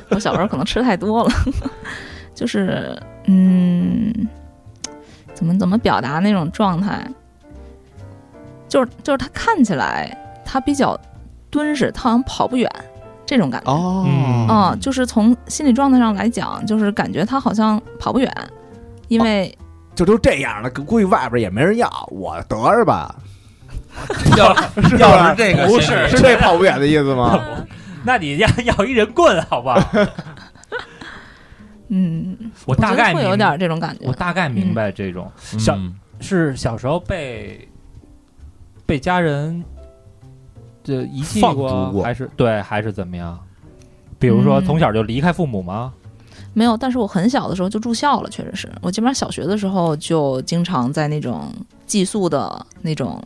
[0.08, 1.30] 我小时候可能吃太多了，
[2.34, 4.12] 就是嗯，
[5.34, 7.06] 怎么怎么表达那种状态？
[8.68, 10.98] 就是就是他看起来他比较
[11.50, 12.70] 敦实，他好像跑不远
[13.26, 13.72] 这种感觉。
[13.72, 18.32] 哦嗯嗯，就是从心理状态上来讲，就是感觉他好像跑不远，
[19.08, 19.56] 因为
[19.94, 23.14] 就都这样了，估计外边也没人要，我得着吧，
[24.38, 27.40] 要是要是这个不是是这跑不远的意思吗？
[28.02, 29.78] 那你要要一人棍，好吧？
[31.92, 34.06] 嗯，我大概会有点这种感觉。
[34.06, 34.12] 我。
[34.12, 35.30] 大概明白这种。
[35.36, 37.68] 小嗯是小时候被
[38.86, 39.64] 被家人
[40.84, 43.38] 这遗弃过，过还是对，还是怎么样？
[44.18, 44.64] 比如说嗯。
[44.64, 45.92] 从小就离开父母吗？
[46.52, 48.70] 没有，但是我很小的时候就住校了，确实是。
[48.82, 51.52] 我基本上小学的时候就经常在那种
[51.86, 53.22] 寄宿的那种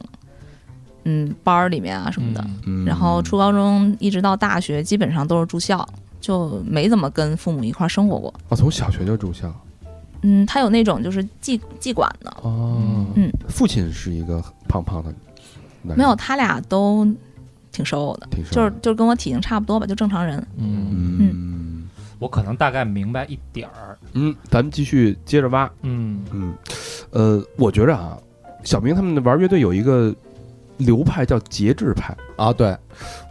[1.04, 2.84] 嗯班儿里面啊什么的，嗯。
[2.84, 5.86] 然后初高中一直到大学基本上都是住校，
[6.24, 8.32] 就没怎么跟父母一块儿生活过。
[8.48, 9.54] 啊，从小学就住校。
[10.22, 13.04] 嗯，他有那种就是寄寄管的，哦。
[13.14, 15.12] 嗯，父亲是一个胖胖的
[15.82, 17.06] 男人，没有，他俩都
[17.70, 18.54] 挺瘦的，挺瘦的。
[18.54, 20.38] 就是就是跟我体型差不多吧，就正常人。
[20.56, 21.88] 嗯，嗯。
[22.18, 23.98] 我可能大概明白一点儿。
[24.14, 25.70] 嗯，咱们继续接着挖。
[25.82, 26.24] 嗯。
[26.32, 26.54] 嗯，
[27.10, 28.16] 呃，我觉着啊，
[28.62, 30.14] 小明他们玩乐队有一个
[30.78, 32.16] 流派叫节制派。
[32.36, 32.76] 啊，对，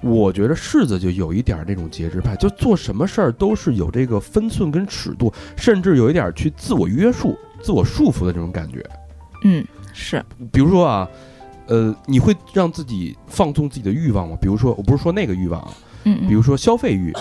[0.02, 8.82] 我觉得柿子就有一点儿那种节制派，就做什么事儿都是有这个分寸跟尺度，甚至有一点儿去自我约束、自我束缚的这种感觉。
[9.44, 11.10] 嗯，是，比如说啊，
[11.68, 14.38] 呃，你会让自己放纵自己的欲望吗？
[14.42, 15.74] 比如说，我不是说那个欲望啊，
[16.06, 17.12] 嗯，嗯比如说消费欲，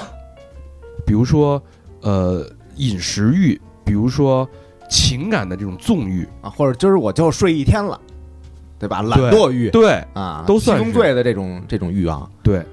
[1.05, 1.61] 比如说
[2.03, 4.49] 呃饮食欲，比如说
[4.89, 8.01] 情感的这种纵欲，啊，或者今儿我就睡一天了，
[8.83, 9.01] 对吧？
[9.03, 12.67] 懒惰欲对啊，都算是七宗罪的这种这种欲望，对，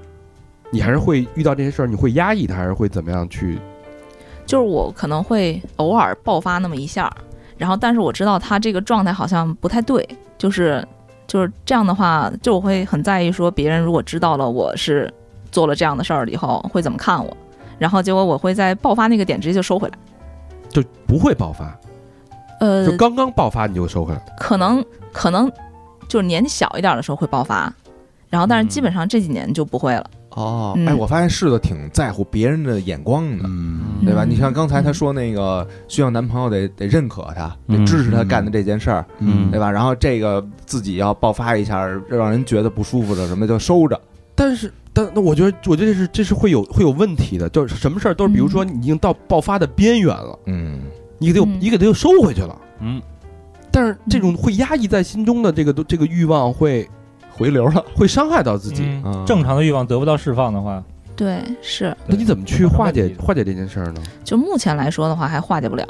[0.72, 3.56] 你还是会遇到这些事儿，你会压抑它，还是会怎么样去？
[4.44, 7.08] 就是我可能会偶尔爆发那么一下，
[7.56, 10.04] 然后但是我知道他这个状态好像不太对，
[10.36, 10.84] 就是
[11.28, 15.08] 就是这样的话，就我会很在意说别人如果知道了我是
[15.52, 17.36] 做了这样的事儿了以后会怎么看我，
[17.78, 19.94] 然后结果我会在爆发那个点直接就收回来，
[20.68, 21.78] 就不会爆发，
[22.58, 24.20] 呃就，刚刚爆发你就收回来。
[24.36, 25.48] 可能可能
[26.10, 27.72] 就是年纪小一点的时候会爆发，
[28.28, 34.24] 然后但是基本上这几年就不会了，哦，嗯哎，我发现柿子挺在乎别人的眼光的，嗯对吧？
[34.24, 39.70] 嗯你像刚才他说那个，需要男朋友得得认可他，得嗯支持他干的这件事儿，嗯对吧？
[39.70, 44.00] 然后这个自己要爆发一下，让人觉得不舒服的什么就收着，
[44.34, 50.80] 但是，但那我觉得，我觉得这是这是会有会有问题的，就是什么事儿都是，比如说你已经到爆发的边缘了，嗯，
[51.18, 52.58] 你给它又嗯你给他又收回去了。
[52.80, 53.00] 嗯，
[53.72, 56.88] 但是这种会压抑在心中的这个这个欲望会
[57.30, 59.00] 回流了， 会伤害到自己。
[59.26, 60.82] 正常的欲望得不到释放的话，
[61.16, 64.02] 对，是，那你怎么去化解化解这件事儿呢？
[64.24, 65.86] 就目前来说的话还化解不了，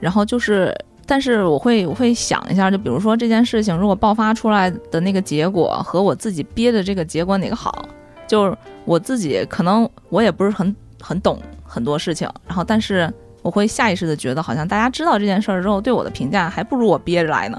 [0.00, 0.74] 然后就是
[1.06, 7.86] 但是我会我会想一下，就比如说这件事情如果爆发出来的那个结果和我自己憋的这个结果哪个好，
[8.26, 13.12] 就是我自己可能我也不是很很懂很多事情，然后但是
[13.44, 17.58] 我会下意识的觉得好像大家知道这件事儿之后对我的评价还不如我憋着来呢。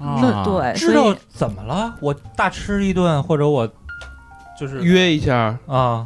[0.00, 0.42] 啊。
[0.44, 1.94] 对，知道怎么了？
[2.00, 3.66] 我大吃一顿，或者我
[4.58, 6.04] 就是约一下，啊，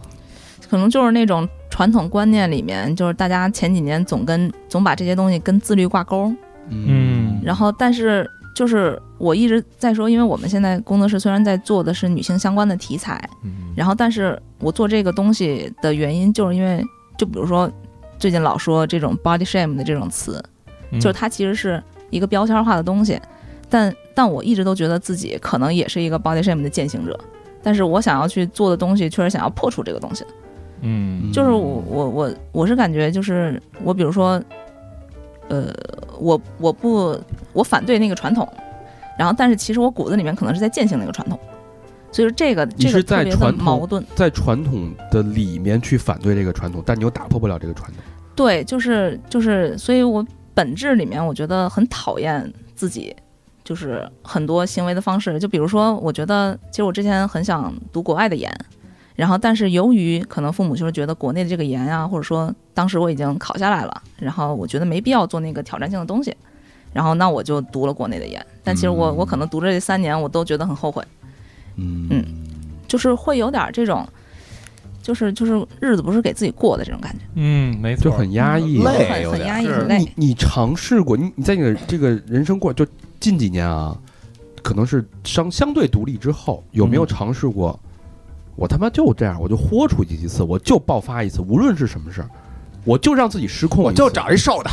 [0.68, 6.30] 可能就是那种传统观念里面，就是大家前几年总跟总把这些东西跟自律挂钩，
[6.68, 7.40] 嗯。
[7.42, 13.72] 然后但是就是我一直在说，因为我们现在工作室虽然在做的是女性相关的题材，嗯。
[13.74, 16.84] 然后但是我做这个东西的原因，就是因为
[17.16, 17.70] 就比如说
[18.18, 20.42] 最近老说这种 body shame 的这种词，
[20.90, 23.20] 嗯就是它其实是一个标签化的东西，
[23.68, 27.18] 但但我一直都觉得自己可能也是一个 body shame 的践行者，
[27.62, 30.24] 但是我想要去做的东西，确实想要破除这个东西。
[30.82, 34.42] 嗯就是我我我我是感觉就是我比如说，
[35.48, 35.72] 呃，
[36.18, 37.18] 我我不
[37.52, 38.46] 我反对那个传统，
[39.18, 41.38] 然后但是其实我骨子里面可能是在践行那个传统，
[42.16, 44.02] 所以说这个这你是在个特别的传统矛盾。
[44.14, 48.00] 在传统的里面去反对这个传统，但你又打破不了这个传统。
[48.34, 53.14] 对，就是就是，所以我本质里面我觉得很讨厌自己，
[53.62, 55.38] 就是很多行为的方式。
[55.38, 58.50] 就比如说，我觉得其实我之前很想读国外的研，
[59.14, 66.34] 然后但是由于可能父母就是觉得国内的这个研啊，或者说当时我已经考下来了，然后我觉得没必要做那个挑战性的东西，
[66.94, 68.42] 然后那我就读了国内的研。
[68.64, 71.04] 但其实我我可能读这三年，我都觉得很后悔，
[71.76, 72.24] 嗯嗯
[72.88, 74.06] 就是会有点这种。
[75.02, 78.82] 就是就是日子不是给自己过的这种感觉，嗯，没错就，很压抑。
[78.82, 80.10] 累很压抑，累你。
[80.16, 81.16] 你尝试过？
[81.16, 82.84] 你你在你的这个人生过就
[83.20, 83.96] 近几年啊，
[84.64, 87.78] 可能是相相对独立之后，有没有嗯尝试过？
[88.56, 92.28] 我他妈就这样，我就豁出去一次，我就爆发一次，无论是什么事儿，
[92.82, 93.84] 我就让自己失控。
[93.84, 94.70] 我就找一瘦的，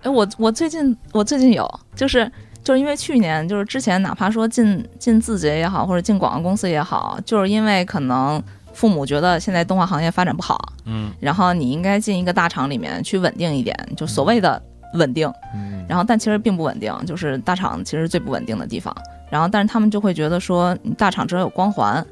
[0.00, 2.32] 哎，我我最近我最近有，就是
[2.68, 8.42] 就是因为去年就是之前哪怕说进进字节也好，或者进广告公司也好，就是因为可能
[8.74, 15.32] 父母觉得现在动画行业发展不好，嗯然后你应该进一个大厂里面去稳定一点，就所谓的稳定。
[15.54, 18.94] 嗯然后但其实并不稳定，就是大厂其实最不稳定的地方。
[19.30, 22.06] 然后但是他们就会觉得说你大厂只要有光环，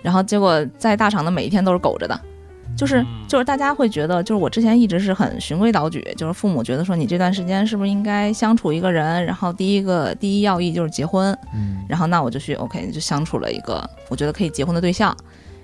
[0.00, 2.20] 然后结果在大厂的每一天都是苟着的。
[2.76, 15.16] 就是就是大家会觉得，就是我之前一直是很循规蹈矩，就是父母觉得说你这段时间是不是应该相处一个人，然后第一个第一要义就是结婚，嗯然后那我就去 OK 就相处了一个我觉得可以结婚的对象，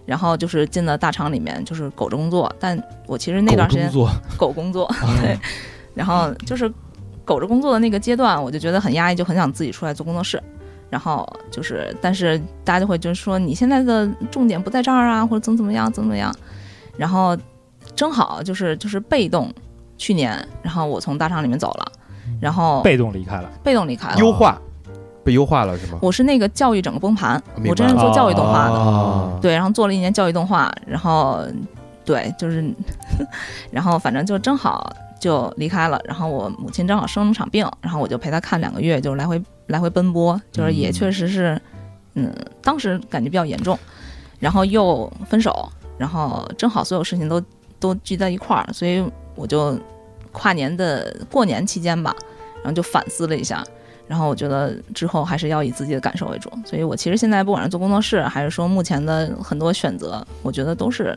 [0.07, 4.89] 然后就是进了大厂里面就是苟着工作，但我其实那段时间工作，苟工作，
[5.21, 5.39] 对，
[5.95, 6.73] 然后就是
[7.25, 10.41] 苟着工作的那个阶段，我就觉得很压抑，就很想自己出来做工作室。
[10.91, 16.35] 然后就是，但是大家就会就是说你现在的重点不在这儿啊，或者怎么怎么样，怎么怎么样。
[16.99, 17.35] 然后
[17.97, 19.51] 正好就是就是被动，
[19.97, 21.93] 去年，然后我从大厂里面走了，
[22.41, 23.49] 然后被动离开了。
[23.65, 24.19] 被动离开了。
[24.19, 24.61] 优化
[25.25, 25.99] 被优化了是吗？
[26.03, 28.75] 我是那个教育整个崩盘，我真是做教育动画的。
[28.75, 31.43] 啊对，然后做了一年教育动画，然后
[32.05, 32.75] 对，就是，
[33.71, 36.01] 然后反正就正好就离开了。
[36.05, 41.61] 然后我母亲正好生了场病，然后我就陪她看两个月，就是来回来回奔波，就是也嗯确实是，
[42.15, 43.79] 嗯，当时感觉比较严重，
[44.39, 47.43] 然后又分手，然后正好所有事情都
[47.81, 49.79] 都聚在一块儿，所以我就
[50.33, 52.15] 跨年的过年期间吧，
[52.57, 53.65] 然后就反思了一下。
[54.07, 61.15] 然后我觉得之后还是要以自己的感受为主，所以我其实现在不管是做工作室，还是说目前的很多选择，我觉得都是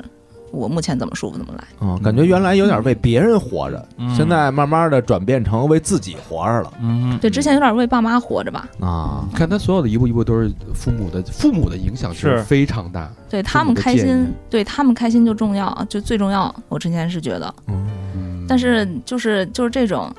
[0.51, 1.63] 我目前怎么舒服怎么来。
[1.79, 9.27] 嗯，感觉原来有点为别人活着，嗯现在慢慢的转变成为自己活着了嗯对，之前有点为爸妈活着吧，啊。
[9.33, 13.09] 看他所有的一步一步都是父母的，父母的影响是非常大。
[13.29, 16.53] 对他们开心，对他们开心就重要，就最重要。
[16.69, 20.13] 我之前是觉得，嗯但是就是就是这种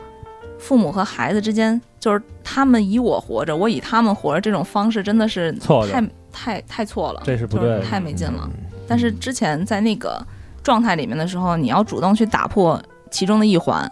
[0.58, 8.48] 父母和孩子之间，就是他们以我活着，我以他们活着这种方式，真的是错太太太错了，这是不对的太没劲了。
[8.54, 10.22] 嗯但是之前在那个
[10.62, 12.78] 状态里面的时候，你要主动去打破
[13.10, 13.90] 其中的一环，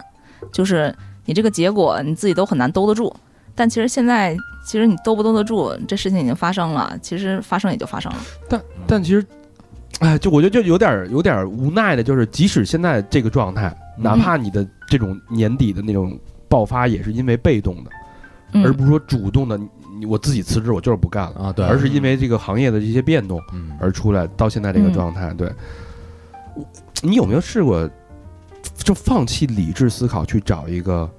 [0.51, 3.11] 就是你这个结果你自己都很难兜得住。
[3.55, 8.19] 但其实现在，其实你兜不兜得住，这事情已经发生了，其实发生也就发生了。
[8.47, 9.25] 但但其实，
[10.01, 16.15] 哎，就我觉得就有点有点无奈的，就是即使现在这个状态，嗯哪怕你的这种年底的那种
[16.47, 17.89] 爆发，也是因为被动的，
[18.53, 19.59] 嗯，而不是说主动的。
[20.07, 25.33] 我自己辞职，我就是不干了，啊，对，而是因为这个行业的这些变动嗯而出来到现在这个嗯状态。
[25.33, 25.51] 对，
[27.01, 27.89] 你有没有试过
[28.75, 31.09] 就放弃理智思考，去找一个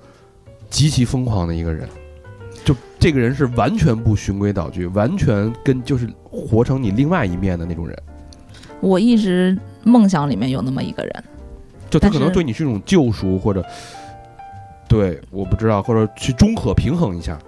[0.71, 1.89] 极其疯狂的一个人？
[2.65, 7.97] 就这个人是完全不循规蹈矩，完全跟就是活成你另外一面的那种人。
[8.81, 11.25] 我一直梦想里面有那么一个人，
[11.91, 13.65] 就他可能对你是一种救赎，或者
[14.89, 17.39] 对，我不知道，或者去中和平衡一下。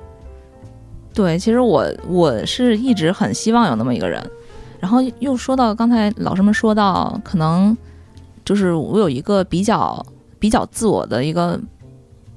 [1.15, 4.21] 对，其实我我是一直很希望有那么一个人，
[4.81, 7.75] 然后又说到刚才老师们说到，可能
[8.45, 10.05] 就是我有一个比较
[10.41, 11.59] 比较自我的一个，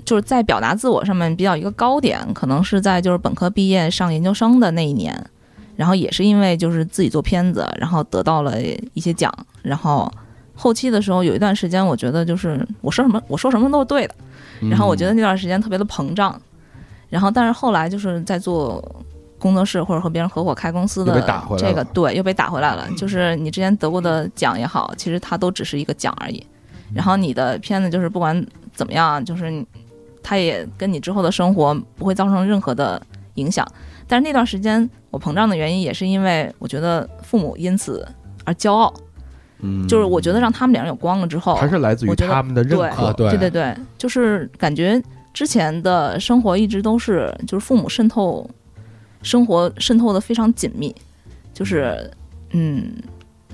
[0.06, 5.30] 就是在表达自我上面比较一个高点，可能是在就是本科毕业上研究生的那一年，
[5.76, 8.62] 然后也是因为就是自己做片子，然后得到了
[8.94, 10.12] 一些奖，然后
[10.54, 14.14] 后期的时候有一段时间，我觉得就是我说什么我说什么都是对的。
[14.70, 16.40] 然后我觉得那段时间特别的膨胀，
[17.10, 18.84] 然后但是后来就是在做
[19.40, 21.70] 工作室或者和别人合伙开公司的又被打回来了。
[21.70, 26.46] 这个对又被打回来了，就是你之前得过的奖也好，其实它都只是一个奖而已。
[26.94, 29.66] 然后你的片子就是不管怎么样，就是你
[30.24, 33.02] 它也跟你之后的生活不会造成任何的
[33.36, 33.66] 影响。
[34.08, 38.08] 但是那段时间我膨胀的原因也是因为我觉得父母因此
[38.46, 38.94] 而骄傲，
[39.60, 43.12] 嗯，就是我觉得让他们脸上有光了之后，还是来自于他们的认可。
[43.14, 45.02] 对对对，就是感觉
[45.38, 48.50] 之前的生活一直都是就是父母渗透
[49.22, 50.96] 生活渗透的非常紧密，
[51.54, 52.10] 就是
[52.54, 52.92] 嗯，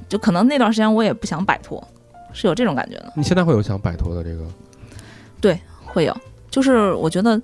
[0.08, 1.86] 就可能那段时间我也不想摆脱，
[2.32, 4.46] 是有这种感觉的，你现在会有想摆脱的这个？
[5.42, 6.18] 对会有，
[6.50, 7.38] 就是我觉得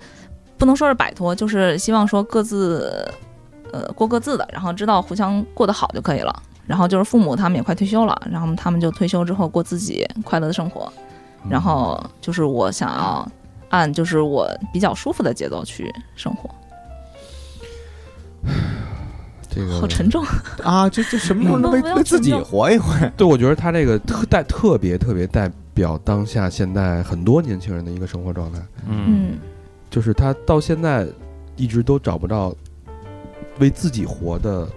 [0.58, 3.06] 不能说是摆脱，就是希望说各自
[3.74, 6.34] 呃过各自的，然后知道互相过得好就可以了。
[6.66, 10.90] 然后就是父母他们也快退休了，然后他们就退休之后过自己快乐的生活，
[11.50, 13.30] 然后就是我想要
[13.70, 16.50] 按就是我比较舒服的节奏去生活，
[19.50, 20.24] 这个好沉重。
[20.64, 23.12] 啊，这这什么时候能为为自己活一回？
[23.16, 29.40] 对，我觉得他这个特代特别特别代表当下现在很多年轻人的一个生活状态，嗯嗯
[29.90, 31.08] 就是他到现在
[31.56, 32.56] 一直都找不到
[33.60, 34.68] 为自己活的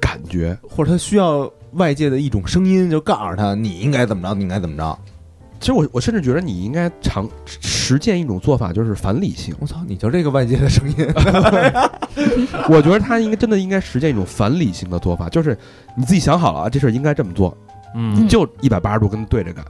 [0.00, 0.56] 感觉。
[0.68, 4.98] 或者他需要外界的一种声音，就告诉他你应该怎么着，你应该怎么着。
[5.58, 9.54] 其实我我甚至觉得你应该尝实践一种做法，就是反理性。
[9.58, 10.96] 我操，你就这个外界的声音，
[12.68, 15.56] 我觉得他应该真的应该实践一种反理性的做法，就是
[15.96, 17.56] 你自己想好了啊，这事儿应该这么做，
[17.94, 18.14] 嗯。
[18.14, 19.64] 你就一百八十度跟他对着干。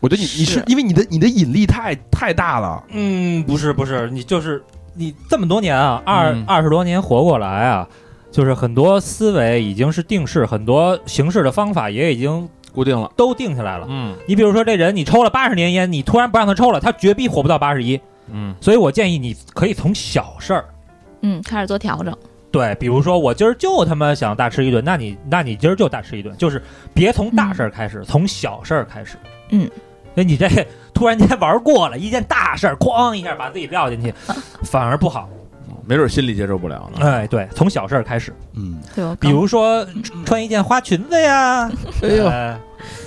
[0.00, 0.62] 我觉得你你是是。
[0.66, 4.62] 因为你的你的引力太太大了，嗯，不是不是，你就是
[4.94, 6.44] 你这么多年啊，二嗯。
[6.46, 7.88] 二十多年活过来啊，
[8.30, 13.86] 就是很多思维已经是定式，很多行事的方法也已经固定了，都定下来了。
[13.88, 17.98] 嗯你比如说这人，你抽了八十年烟，你突然不让他抽了，他绝逼活不到八十一。
[18.30, 20.66] 嗯所以我建议你可以从小事儿，
[21.22, 22.14] 嗯，开始做调整。
[22.52, 26.62] 对，比如说我今儿就他妈想大吃一顿，那你那你今儿就大吃一顿，就是
[26.92, 29.16] 别从大事儿开始，从小事儿开始。
[29.48, 29.70] 嗯，
[30.14, 30.46] 那你这
[30.92, 34.12] 突然间玩过了一件大事儿，哐一下把自己撂进去，
[34.62, 35.30] 反而不好。
[35.86, 37.06] 没准心里接受不了呢。
[37.06, 39.86] 哎，对，从小事儿开始，嗯，对，比如说
[40.24, 41.70] 穿一件花裙子呀，
[42.02, 42.26] 哎呦。
[42.26, 42.58] 呃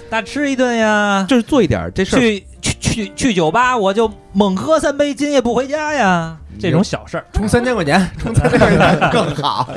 [0.09, 7.25] 大吃一顿呀，就是做一点这事儿，去去去去酒吧我就猛喝三杯，今夜不回家呀，这种小事儿。
[7.31, 9.69] 充三千块钱， 充三千块钱更好。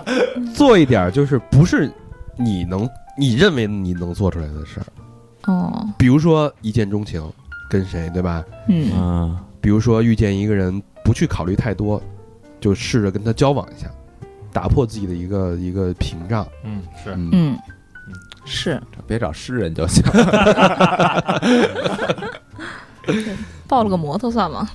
[0.56, 1.92] 做一点就是不是
[2.38, 2.88] 你能
[3.18, 7.22] 你认为你能做出来的事儿，哦，比如说一见钟情，
[7.68, 8.42] 跟谁对吧？
[8.68, 8.90] 嗯。
[8.96, 9.38] 嗯。
[9.60, 12.02] 比如说遇见一个人，不去考虑太多，
[12.64, 13.86] 就试着跟他交往一下，
[14.50, 16.46] 打破自己的一个一个屏障。
[16.64, 17.58] 嗯，是嗯，嗯，
[18.46, 20.02] 是别找诗人就行。
[23.68, 24.66] 抱了个摩托算吗？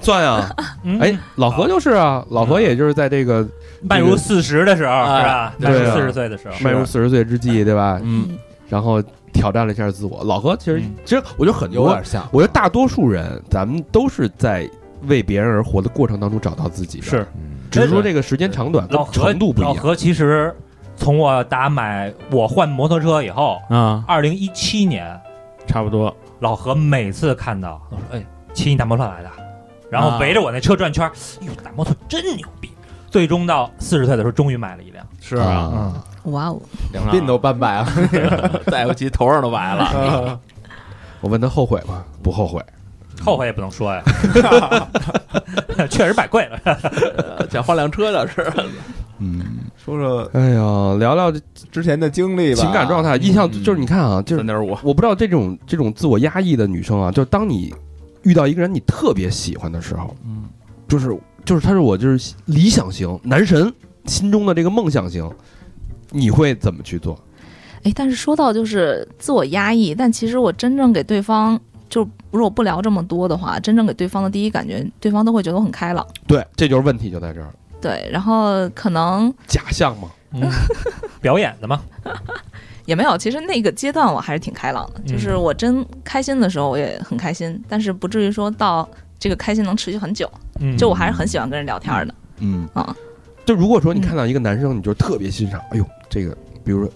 [0.00, 0.48] 算呀。
[0.84, 3.44] 嗯哎，老何就是啊，老何也就是在这个
[3.82, 5.54] 迈入四十的时候哎是吧？
[5.58, 7.98] 迈对啊入四十岁的时候，迈入四十岁之际，对吧？
[8.04, 10.22] 嗯然后挑战了一下自我。
[10.22, 14.70] 老何其实嗯其实我觉得很多有点，像，我觉得大多数人咱们都是在
[15.06, 19.74] 为别人而活的过程当中找到自己的，是嗯只是说这个时间长短跟老何程度不一样。
[19.74, 20.54] 老何其实
[20.96, 25.20] 从我打买我换摩托车以后，嗯，二零一七年，
[25.66, 26.14] 差不多。
[26.40, 29.30] 老何每次看到我说：“哎，骑你大摩托来的。”
[29.90, 32.70] 然后围着我那车转圈儿，哎呦，大摩托真牛逼！
[33.10, 35.04] 最终到四十岁的时候，终于买了一辆。
[35.20, 36.60] 是啊，哇哦，
[36.92, 37.88] 两鬓都斑白了。
[38.66, 40.40] 再不 骑头上都白了。
[41.20, 42.04] 我问他后悔吗？
[42.22, 42.62] 不后悔。
[43.24, 44.02] 后悔也不能说呀，
[45.90, 47.48] 确实买贵了。
[47.50, 48.52] 想换辆车倒是。
[49.20, 49.42] 嗯，
[49.76, 51.32] 说说哎呀，聊聊
[51.70, 57.72] 之前的经历吧，情感状态，印象就是你看啊，就是三点五，我不知道这种这种自我压抑的女生啊，就是当你
[58.22, 60.44] 遇到一个人你特别喜欢的时候，嗯
[60.88, 63.72] 就是就是他是我就是理想型男神
[64.06, 65.30] 心中的这个梦想型，
[66.10, 67.18] 你会怎么去做？
[67.84, 71.58] 哎，但是说到就是自我压抑，但其实我真正给对方，
[71.94, 76.04] 就如果不聊这么多的话，真正给对方的第一感觉，对方都会觉得我很开朗。
[76.26, 80.08] 对，这就是问题就在这儿，对，然后可能假象嘛。
[80.32, 80.42] 嗯，
[81.22, 81.80] 表演的嘛，
[82.86, 90.28] 也没有，其实那个阶段我还是挺开朗的，就是嗯我真开心的时候我也很开心，但是不至于说到这个开心能持续很久。
[90.58, 92.12] 嗯就我还是很喜欢跟人聊天的。
[92.38, 92.92] 嗯啊，
[93.46, 96.92] 就如果说你看到一个男生，你就特别欣赏，哎呦，这个比如说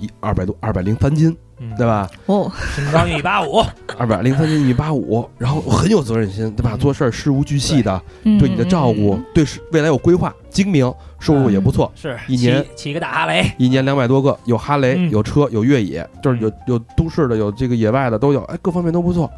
[0.00, 1.70] 一二百多二百零三斤，嗯。
[1.76, 2.10] 对吧？
[2.26, 3.64] 哦，身高一米八五，
[3.96, 6.70] 二百零三斤一米八五，然后很有责任心，对吧？
[6.74, 6.78] 嗯。
[6.78, 15.10] 做事儿事无巨细的，嗯对你的照顾，对未来有规划，精明，收入也不错，是一年骑骑个大哈雷，一年两百多个，有哈雷，嗯。
[15.10, 19.30] 有车，有越野，就是有有都市的，有这个野外的都有，哎，各方面都不错。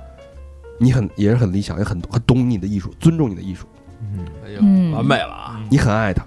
[0.78, 3.66] 你很也是很理想，也很很懂你的艺术，尊重你的艺术，
[4.00, 4.24] 嗯。
[4.46, 4.92] 哎呦嗯。
[4.92, 5.60] 完美了啊！
[5.70, 6.24] 你很爱他。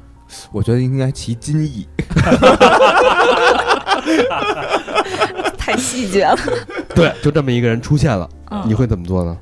[0.51, 1.87] 我觉得应该骑金翼，
[5.57, 6.37] 太细节了。
[6.95, 9.37] 对，就这么一个人出现了，嗯你会怎么做呢？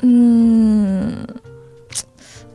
[0.00, 1.26] 嗯，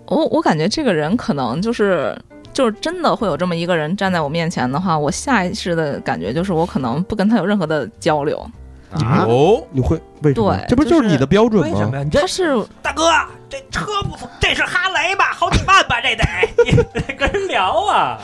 [0.05, 2.17] 我我感觉这个人可能就是
[2.53, 8.37] 就是真的会有这么一个人站在我面前的话，我下意识的感觉就是我可能不跟他有任何的交流。
[8.91, 10.55] 啊哦，你会为什么？
[10.55, 11.67] 对这不就是你的标准吗？
[11.67, 12.05] 为什么呀？
[12.13, 13.11] 他是大哥，
[13.49, 15.33] 这车不错，这是哈雷吧？
[15.33, 15.99] 好几万吧？
[15.99, 16.23] 这得
[16.63, 16.71] 你
[17.01, 18.19] 得跟人聊啊。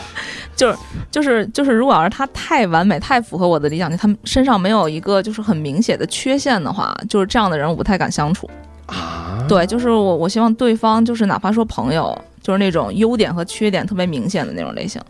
[0.60, 0.78] 就是
[1.10, 8.50] 就是就是，如果要是他太完美、太符合我的理想，他身上没有一个就是很明显的缺陷的话，就是这样的人我不太敢相处。
[8.88, 9.46] 啊？
[9.48, 15.02] 对，就是我我希望对方就是哪怕说朋友，就是那种优点和缺点特别明显的那种类型。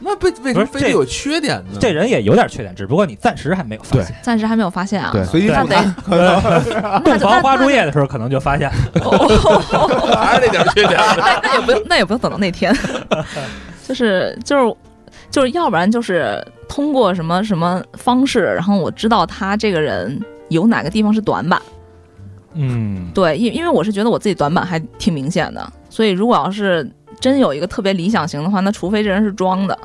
[0.00, 1.78] 那为为什么非得有缺点呢？
[1.80, 4.14] 这人也有点缺点，只不过你暂时还没有发现。
[4.22, 5.10] 暂时还没有发现啊。
[5.12, 5.94] 对随机复谈，
[7.04, 8.70] 洞房花烛夜的时候，可能就发现
[9.02, 9.26] 哦
[10.16, 11.00] 还是那点缺点。
[11.16, 12.74] 那 那也不用，那也不用等到那天，
[13.88, 14.76] 就是就是
[15.30, 21.60] 就是，要不然就是通过什么什么方式，然后我知道他这个人有哪个地方是短板。
[22.54, 29.76] 嗯，对，因因为我是觉得我自己短板还挺明显的，所以如果要是真有一个特别理想型的话，那除非这人是装的，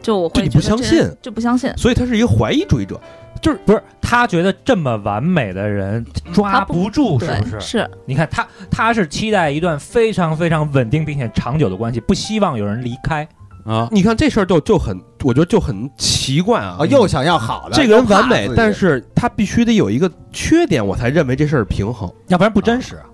[0.00, 1.72] 就我会就你不相信就不相信。
[1.76, 3.00] 所以他是一个怀疑主义者。
[3.40, 7.60] 就是不是他觉得这么完美的人抓不住，是不，是？
[7.60, 13.28] 是你看他，他是期待一段非常非常稳定并且长久的关系，不希望有人离开。
[13.68, 16.78] 啊，你看这事儿就就很，我觉得就很奇怪啊。
[16.80, 16.86] 啊，。
[16.86, 22.10] 又想要好的，这个人完美但是他必须得有一个缺点，我才认为这事儿平衡。
[22.28, 22.96] 要不然不真实。
[22.96, 23.04] 啊。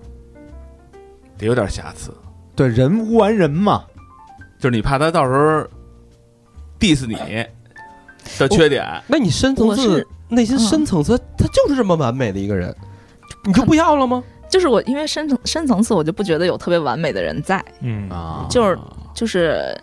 [1.37, 2.13] 得有点瑕疵，
[2.55, 3.83] 对人无完人嘛，
[4.57, 5.67] 就是你怕他到时候
[6.79, 7.15] diss 你
[8.39, 10.59] 的缺点，那你深层次是内心嗯。
[10.59, 12.73] 深层次，他就是这么完美的一个人，
[13.43, 14.23] 你就不要了吗？
[14.49, 18.09] 就是我，因为深层深层次，我就不觉得有特别完美的人在，嗯。
[18.09, 18.79] 啊，就是
[19.13, 19.77] 就是，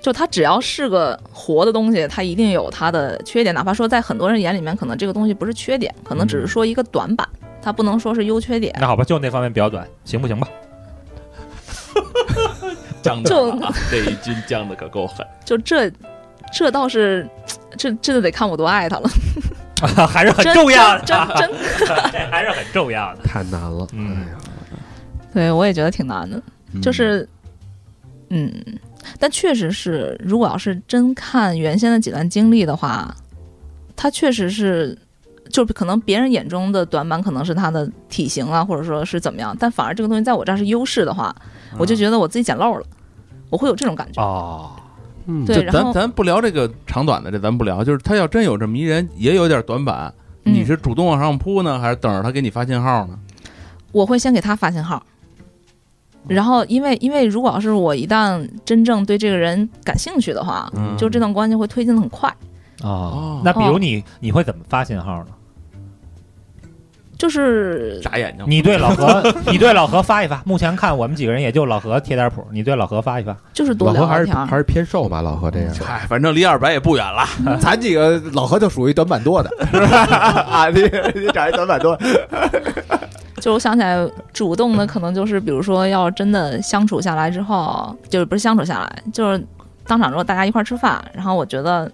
[0.00, 7.28] 就它只要是个活的东西，它一定有它的缺点，哪怕说在很多人眼里面，可能这个东西不是缺点，可能只是说一个短板，
[7.60, 8.74] 它不能说是优缺点。
[8.80, 10.48] 那好吧，就那方面比较短，行不行吧？
[13.02, 13.30] 僵的
[13.90, 15.26] 这一军降的可够狠。
[15.44, 15.90] 就这，
[16.52, 17.28] 这倒是，
[17.76, 19.10] 这真的得看我多爱他了，
[20.06, 21.18] 还是很重要的，真
[22.12, 23.22] 真 还是很重要的。
[23.24, 24.38] 太难了，嗯哎呀
[25.32, 26.42] 对我也觉得挺难的，
[26.82, 27.26] 就是，
[28.28, 28.52] 嗯，
[29.18, 33.14] 但确实是，如果要是真看原先的几段经历的话，
[33.96, 34.96] 他确实是。
[35.52, 41.34] 就可能别人眼中的短板可能是他的体型啊，或者说是怎么样，但反而这个东西在我这儿是优势的话，
[41.76, 42.86] 我就觉得我自己捡漏了，
[43.48, 44.22] 我会有这种感觉。
[44.22, 44.70] 哦，
[45.26, 47.82] 嗯对然后咱咱不聊这个长短的，这咱不聊。
[47.82, 53.18] 就是他要真有这么一人，也有点短板，嗯你是主动往上扑呢，还是等着他给你发信号呢？
[53.90, 55.04] 我会先给他发信号，
[56.28, 62.32] 然后因为因为如果要是我一旦真正对这个人感兴趣的话，嗯就这段关系会推进的很快。
[62.82, 65.26] 哦，那比如你你会怎么发信号呢？
[67.18, 70.42] 就是眨眼睛，你对老何， 你对老何发一发。
[70.46, 73.36] 目前看我们几个人也就老何贴点谱，你对老何发一发。
[73.52, 74.24] 就是多老何还。
[74.24, 75.74] 是还是偏瘦吧，老何这样。
[75.84, 77.26] 嗨，反正离二百也不远了。
[77.60, 79.98] 咱几个老何就属于短板多的，是吧？
[80.50, 80.80] 啊，你
[81.14, 81.94] 你找一短板多，
[83.40, 89.44] 就我想起来，主动的可能就是，比如说要真的相处下来之后，就是不是相处下来，就是
[89.86, 91.90] 当场如果大家一块儿吃饭，然后我觉得。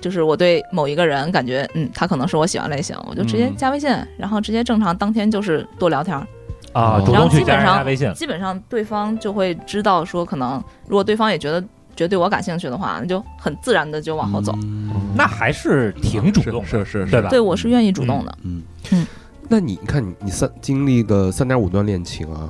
[0.00, 6.26] 就是我对某一个人感觉，嗯，他可能是我喜欢类型，我就直接嗯加微信，然后直接正常当天就是多聊天儿，
[6.72, 8.14] 啊，哦主动去加然后基本上人微信。
[8.14, 10.52] 基本上对方就会知道说，可能
[10.86, 11.60] 如果对方也觉得
[11.94, 14.54] 觉得对我感兴趣的话，那就很自然的就往后走。
[14.62, 17.28] 嗯那还是挺主动的，是是是对吧？
[17.28, 18.34] 对我是愿意主动的。
[18.42, 19.06] 嗯嗯
[19.52, 22.48] 那你看你你三经历的三点五段恋情啊，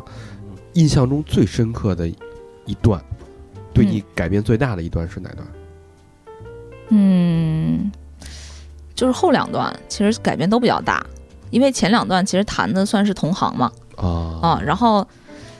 [0.74, 3.02] 印象中最深刻的一段，
[3.72, 5.48] 对你改变最大的一段是哪段？
[6.90, 7.90] 嗯，
[8.94, 11.02] 就是后两段其实改变都比较大，
[11.48, 14.38] 因为前两段其实谈的算是同行嘛，啊。
[14.42, 15.06] 啊，然后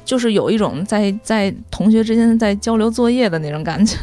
[0.05, 3.97] 就是有一种在在同学之间在交流作业的那种感觉，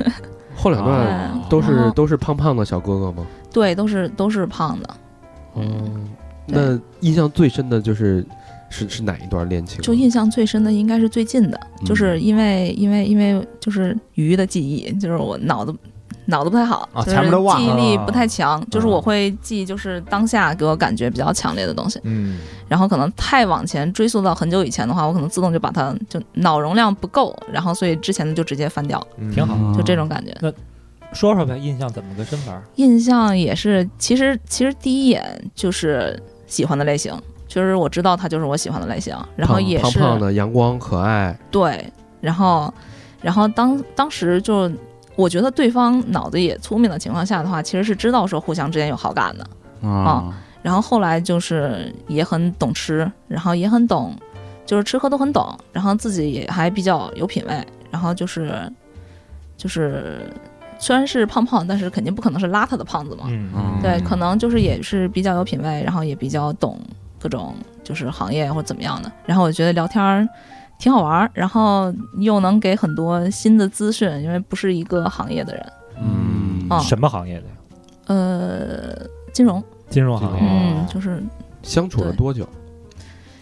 [0.56, 3.28] 后两段都是都是胖胖的小哥哥吗？
[3.54, 4.96] 对，都是都是胖的，
[5.56, 6.10] 嗯，
[6.48, 8.26] 那印象最深的就是
[8.70, 9.82] 是是哪一段恋情？
[9.82, 11.86] 就印象最深的应该是最近的，嗯。
[11.86, 15.74] 就是因为因为因为就是鱼的记忆，就是我脑子
[16.26, 22.40] 脑子不太好，记忆力不太强，就是我会记就是当下给我感觉比较强烈的东西，嗯。
[22.68, 30.36] 然后可能太往前追溯到很久以前的话，我可能自动就把它就脑容量不够，然后所以之前的就直接翻掉，了挺好就这种感觉。
[30.42, 30.52] 那
[31.14, 32.52] 说说呗，印象怎么个深法？
[32.52, 32.62] 儿？
[32.76, 37.14] 印象也是，其实其实第一眼就是喜欢的类型，
[37.48, 42.74] 确实我知道他就是我喜欢的类型，然后也是胖胖的、阳光可爱，对，然后
[43.22, 44.72] 然后当当时就
[45.16, 54.16] 我觉得对方脑子也聪明的情况下的话，其实是知道说互相之间有好感的，啊，然后后来就是也很懂吃，然后也很懂，
[54.66, 58.72] 就是吃喝都很懂，然后自己也还比较有品味，然后就是
[59.56, 60.30] 就是
[60.80, 66.80] 虽然是胖胖，但是肯定不可能是邋遢的胖子嘛，嗯嗯对，可能就是也是比较有品味，然后也比较懂
[67.20, 69.12] 各种就是行业或者怎么样的。
[69.26, 70.28] 然后我觉得聊天儿
[70.80, 75.66] 挺好玩儿，然后又能给很多新的资讯，因为不是一个行业的人。
[76.00, 77.54] 嗯啊什么行业的呀？
[78.08, 80.40] 呃，金融，金融行业。
[80.42, 81.24] 嗯，就是
[81.64, 82.48] 相处了多久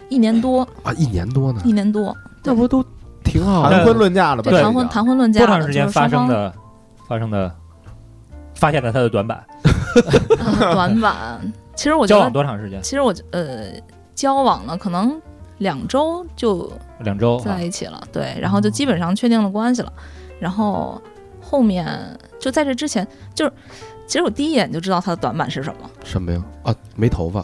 [0.09, 0.93] 一年多，啊？
[0.93, 2.85] 一年多呢一，年多，那不都
[3.23, 3.77] 挺好的？
[3.77, 4.51] 谈婚论嫁了吧？
[4.51, 6.53] 对，谈婚谈婚论嫁多，长时间发生的？
[7.07, 7.51] 发生的？
[8.55, 9.45] 发现了他的短板。
[10.73, 11.41] 短板。
[11.75, 12.81] 其实我觉交往得，多长时间？
[12.81, 13.65] 其实我呃，
[14.15, 15.21] 交往了可能
[15.57, 17.37] 两周就两周。
[17.39, 19.91] 在一起了，对，然后就基本上确定了关系了，
[20.39, 21.01] 然后
[21.41, 21.85] 后面
[22.39, 23.51] 就在这之前，就是
[24.07, 26.41] 其实我第一眼就知道他的短板是什么，什么呀？
[26.63, 27.43] 啊，没头发，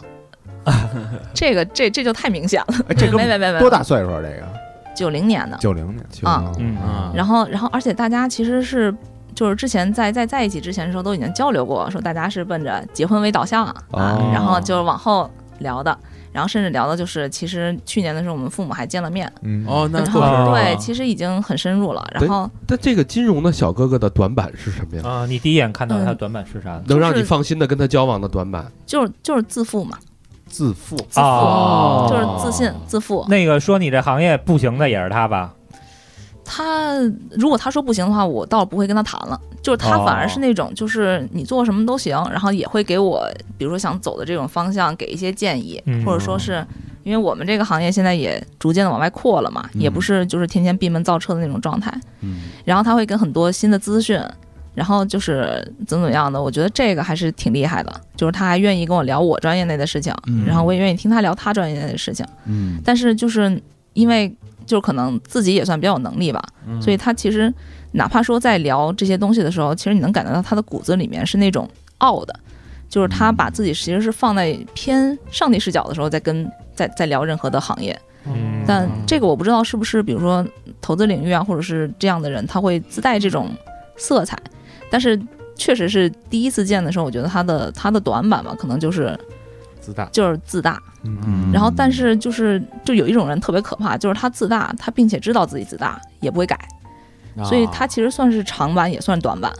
[1.34, 3.82] 这个这这就太明显了，哎这哥没没没没，多大？
[3.82, 4.20] 岁数啊？
[4.22, 4.48] 这个
[4.96, 8.94] 九零年的，九零年啊嗯啊然后然后而且大家其实是。
[9.34, 15.96] 就是之前在在在一起之前的时候都已经交流过，说大家是奔着结婚为导向啊，哦然后就是往后聊的，
[16.32, 25.02] 然后甚至聊的就是其实去年的时候我们父母还见了面，嗯哦，那对，其实已经很深入了，然后但这个金融的小哥哥的短板是什么呀？
[25.08, 26.80] 啊，你第一眼看到他短板是啥？
[26.86, 28.70] 能让你放心的跟他交往的短板？
[28.86, 29.96] 就是就是自负嘛，
[30.46, 35.54] 自负自负、哦就是自信自负，那个说你这行业不行的也是他吧？
[36.44, 36.98] 他
[37.30, 39.40] 如果他说不行的话，我倒不会跟他谈了。
[39.62, 43.24] 就是他哦反而是那种，就是你做什么都行，然后也会给我，
[43.56, 46.66] 比如说想走的这种方向给一些建议，嗯或者说是
[47.04, 51.92] 因为我们这个行业现在也逐渐的往外扩了嘛，也不是就是天天闭门造车的那种状态。
[52.22, 54.20] 嗯，然后他会跟很多新的资讯，
[54.74, 58.00] 然后就是怎么怎么样的，我觉得这个还是挺厉害的。
[58.16, 62.26] 就是他还愿意跟我聊我专业内的事情，嗯然后我也愿意听他聊他专业内的事情。
[62.46, 63.62] 嗯，但是就是
[63.94, 64.34] 因为
[64.66, 67.52] 就可能自己也算比较有能力吧，嗯所以他其实
[67.92, 71.68] 哪怕说在聊这些东西的时候，其实你能感觉到他的骨子里面是那种
[71.98, 72.34] 傲的，
[72.88, 77.98] 就是他把自己其实是放在偏上帝视角的时候，在跟在在聊任何的行业。
[78.24, 80.46] 嗯，但这个我不知道是不是比如说
[80.80, 83.50] 投资领域啊，或者是这样的人，他会自带这种
[83.96, 84.38] 色彩。
[84.88, 85.20] 但是
[85.56, 89.18] 确实是第一次见的时候，我觉得他的他的短板吧，可能就是
[89.82, 90.80] 自大，就是自大。
[91.02, 91.50] 嗯。
[91.52, 96.56] 然后但是就是就有一种人特别可怕，就是他自大，他并且知道自己自大，也不会改，
[97.44, 99.52] 所以他其实算是长板，也算短板。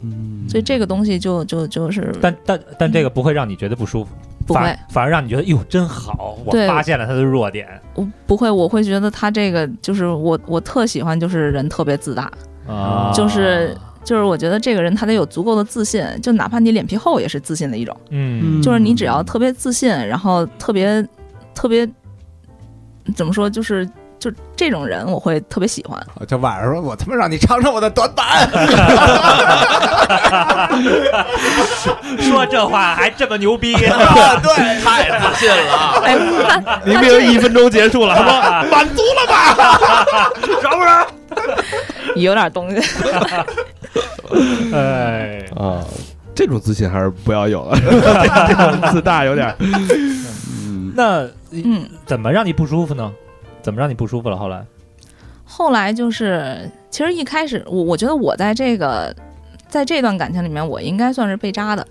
[0.00, 4.10] 嗯，所以这个东西就就就是但但但这个不会让你觉得不舒服，
[4.44, 7.68] 不会反，而让你觉得哟真好，我发现了他的弱点。
[7.94, 12.28] 我不会，我会觉得他这个就是我我特喜欢，就是人特别自大，
[12.66, 13.12] 啊。
[13.14, 21.06] 就是就是我觉得这个人他得有足够的自信，就哪怕你脸皮厚也是自信的一种，嗯就是你只要特别自信，然后特别
[21.54, 21.88] 特别
[23.14, 23.88] 怎么说，就是
[24.18, 26.00] 就这种人我会特别喜欢。
[26.26, 28.48] 就晚上说，我他妈让你尝尝我的短板，
[32.20, 38.32] 说这话还这么牛逼， 对，太自信了，明明一分钟结束了，他说
[38.70, 39.54] 满足了吧？
[40.62, 41.06] 找不着？
[42.14, 42.76] 有点东西。
[44.72, 45.84] 哎，啊，
[46.34, 53.12] 这种自信还是不要有了，这 种自大有点，嗯，那嗯，怎么让你不舒服呢？
[53.60, 54.36] 怎么让你不舒服了？
[54.36, 54.64] 后来，
[55.44, 59.14] 后来就是，其实一开始我我觉得我在这个
[59.68, 61.86] 在这段感情里面，我应该算是被扎的。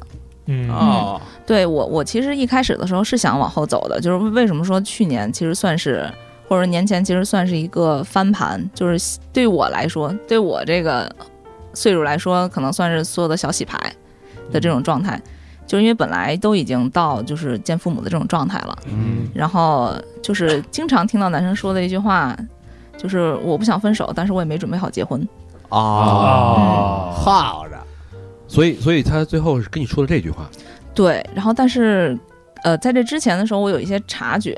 [0.48, 0.70] 嗯。
[0.70, 6.06] 哦，对我，我其实一开始的时候是想往后走的，就是为什么说去年其实算是，
[6.50, 11.10] 或者年前其实算是一个翻盘，就是对我来说，对我这个
[11.74, 13.78] 岁数来说，可能算是所有的小洗牌
[14.52, 15.22] 的这种状态，
[15.66, 19.30] 就是因为本来都已经到就是见父母的这种状态了，嗯。
[19.34, 22.38] 然后就是经常听到男生说的一句话，
[22.98, 25.28] 就是我不想分手，但是我也没准备好结婚。
[25.70, 27.78] 哦好着，
[28.46, 30.50] 所以所以他最后是跟你说的这句话，
[30.94, 32.18] 对，然后但是
[32.64, 34.54] 呃，在这之前的时候，我有一些察觉，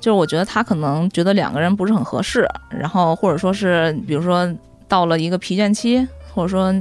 [0.00, 4.52] 就是我觉得他可能觉得两个人不是很合适，然后或者说是比如说
[4.88, 6.04] 到了一个疲倦期，
[6.34, 6.74] 或者说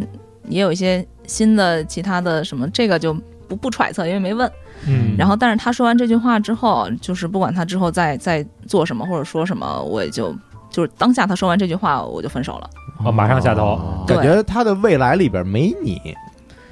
[0.49, 3.13] 也有一些新的其他的什么，这个就
[3.47, 4.51] 不不揣测，因为没问。
[4.85, 10.35] 嗯，然后，但是他说完这句话之后，就是不管他之后再再做什么或者说什么，我也就
[10.69, 12.69] 就是当下他说完这句话，我就分手了。
[13.05, 16.01] 哦马上下头，哦感觉他的未来里边没你，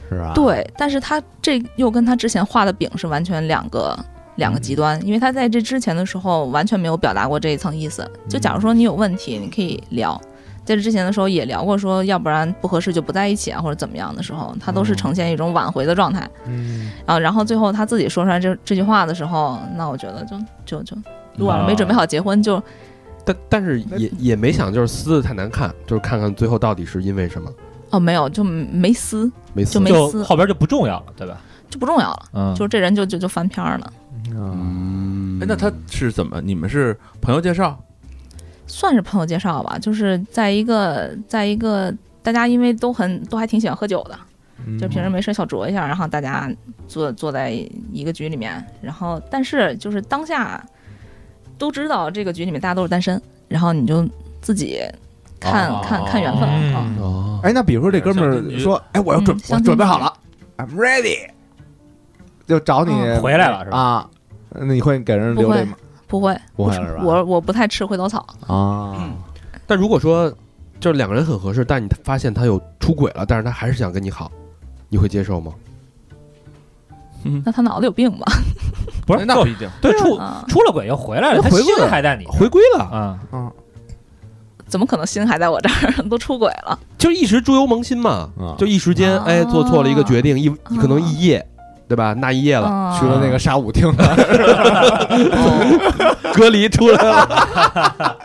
[0.09, 3.97] 是吧？，对，但是他这又跟他之前画的饼是完全两个
[4.35, 8.09] 两个极端，因为他在这之前的时候完全没有表达过这一层意思。
[8.27, 10.19] 就假如说你有问题，你可以聊。
[10.71, 16.29] 在这之前的时候也聊过，说要不然不合适就不在一起啊，或者怎么样的时候，他都是呈现一种挽回的状态。
[16.45, 20.95] 嗯，啊，然后最后他自己说出来这这句话的时候，那我觉得就就就，
[21.35, 22.61] 如果没准备好结婚，就
[23.25, 27.51] 但但是也也没想就是撕的太难看，就是看看最后到底是因为什么，
[27.89, 31.37] 哦没有就没撕，没撕就没撕后边就不重要了，对吧？
[31.69, 33.93] 就不重要了，嗯，就这人就就就翻篇儿了，
[34.35, 36.41] 嗯哎，那他是怎么？
[36.41, 37.79] 你们是朋友介绍？
[38.71, 41.93] 算是朋友介绍吧，就是在一个在一个
[42.23, 44.17] 大家因为都很都还挺喜欢喝酒的，
[44.65, 44.79] 嗯。
[44.79, 46.49] 就平时没事小酌一下，然后大家
[46.87, 47.51] 坐坐在
[47.91, 50.63] 一个局里面，然后但是就是当下
[51.57, 54.07] 都知道这个局里面大家都是单身，然后你就
[54.41, 54.79] 自己
[55.37, 55.81] 看、哦。
[55.83, 56.85] 看看缘分了啊。
[56.87, 60.13] 嗯哦，哎，那比如说这哥们儿说，哎，我要准嗯，我准备好了
[60.57, 61.27] ，I'm ready，
[62.47, 63.77] 就找你嗯回来了是吧？
[63.77, 64.09] 啊，
[64.51, 65.75] 那你会给人留这吗？
[66.11, 67.01] 不会，不会是吧？
[67.01, 68.25] 我我不太吃回头草。
[68.45, 69.09] 啊，
[69.65, 70.29] 但如果说
[70.77, 74.29] 就是两个人很合适，但你发现他有出轨了，但是他还是想跟你好，
[74.89, 75.53] 你会接受吗？
[77.45, 78.25] 那他脑子有病吧？
[79.07, 79.69] 不是，那不一定。
[79.81, 83.51] 对出啊，出了轨又回来了，他心那回归了还在你回归了，啊，
[84.67, 86.03] 怎么可能心还在我这儿？
[86.09, 86.77] 都出轨了。
[86.97, 91.47] 就是一时猪油蒙心嘛，啊就一时间啊哎做错了一个决定，一可能一夜，
[91.91, 92.13] 对吧？
[92.13, 94.15] 那一夜了，嗯去了那个沙舞厅了，
[96.33, 98.17] 隔离出来了，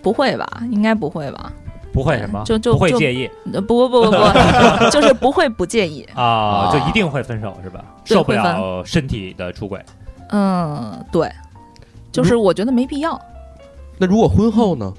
[0.00, 0.46] 不会吧？
[0.70, 1.52] 应该不会吧？
[1.92, 4.16] 不会什么，就就就不会介意呃不不不不不，
[4.90, 6.02] 就是不会不介意。
[6.14, 7.84] 啊，就一定会分手是吧？
[8.06, 9.78] 对受不了身体的出轨，
[10.30, 11.30] 嗯，对，
[12.10, 13.20] 就是我觉得没必要。
[13.98, 14.90] 那如果婚后呢？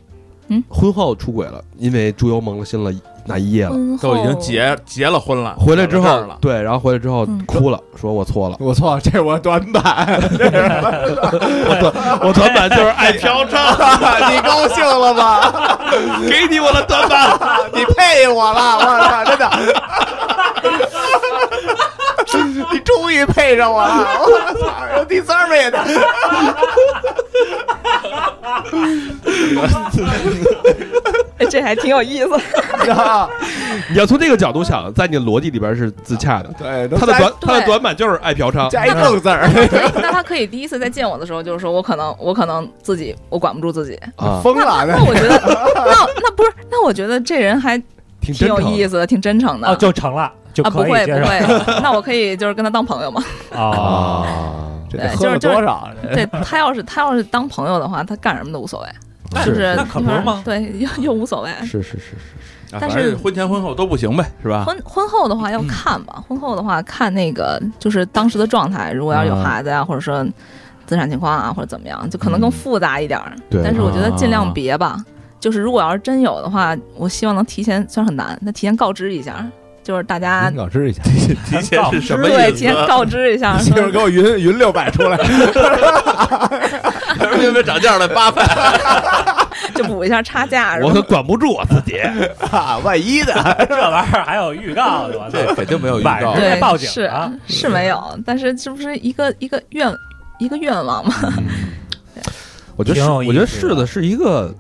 [0.50, 2.92] 嗯，婚后出轨了，因为猪油蒙了心了
[3.26, 3.72] 那一夜了，
[4.02, 7.44] 都已经结结了婚了，回来之后对，然后回来之后嗯。
[7.46, 10.08] 哭了，说我错了，我错了，这是我短板，
[12.22, 13.58] 我短板就是爱嫖娼，
[14.32, 15.80] 你高兴了吧？
[16.30, 17.38] 给你我的短板。
[17.74, 19.50] 你配我了，我操，真的，
[22.72, 25.80] 你终于配上我了，我操，有第三位的，
[31.38, 32.34] 哎这还挺有意思。
[32.92, 33.30] 啊
[33.90, 36.50] 你要从这个角度想，在你的逻辑里边是自洽的。
[36.58, 39.50] 对，他的短对他的短板就是爱嫖娼，加一更字儿，
[39.96, 44.00] 那他可以第一次再见我的时候，就是说我可能我可能自己我管不住自己。
[44.16, 45.42] 啊，疯了，那我觉得，
[45.76, 47.78] 那那不是，那我觉得这人还
[48.22, 48.34] 挺。
[48.48, 49.68] 有意思的，挺真诚的。
[49.68, 51.40] 哦，就成了，就啊，不会不会，
[51.82, 53.24] 那我可以就是跟他当朋友嘛。
[53.56, 54.26] 啊。
[54.90, 55.90] 对喝了就是多少？
[56.14, 61.50] 对他要是他要是当朋友的话，他干什么都无所谓，就是那可不是吗对，又又无所谓。
[61.62, 64.64] 是是是是，是但是婚前婚后都不行呗，是吧？
[64.66, 70.24] 婚婚后的话要看吧，婚后的话看那个就是当时的状态，如果要是有孩子呀、或者说
[70.86, 73.34] 资产情况啊，或者怎么样，就可能更复杂一点儿。
[73.50, 75.04] 对但是我觉得尽量别吧。
[75.40, 79.44] 就是如果要是真有的话，我希望能提前，虽然很难，那提前告知一下，
[79.84, 81.04] 就是大家告知一下，
[81.50, 82.52] 提前是什么对意思？
[82.54, 85.18] 提前告知一下，媳妇儿给我匀匀六百出来，
[87.42, 88.44] 因为涨价了八百，
[89.76, 90.78] 就补一下差价。
[90.78, 92.00] 是我吧可管不住我自己。
[92.52, 93.34] 啊万一的，
[93.70, 95.38] 这玩意儿还有预告的，我操！
[95.38, 99.94] 这肯定没有预告该报警是啊是没有，但是这不是一个一个愿
[100.40, 101.14] 一个愿望吗？
[102.76, 104.54] 我觉得我觉得柿子是一个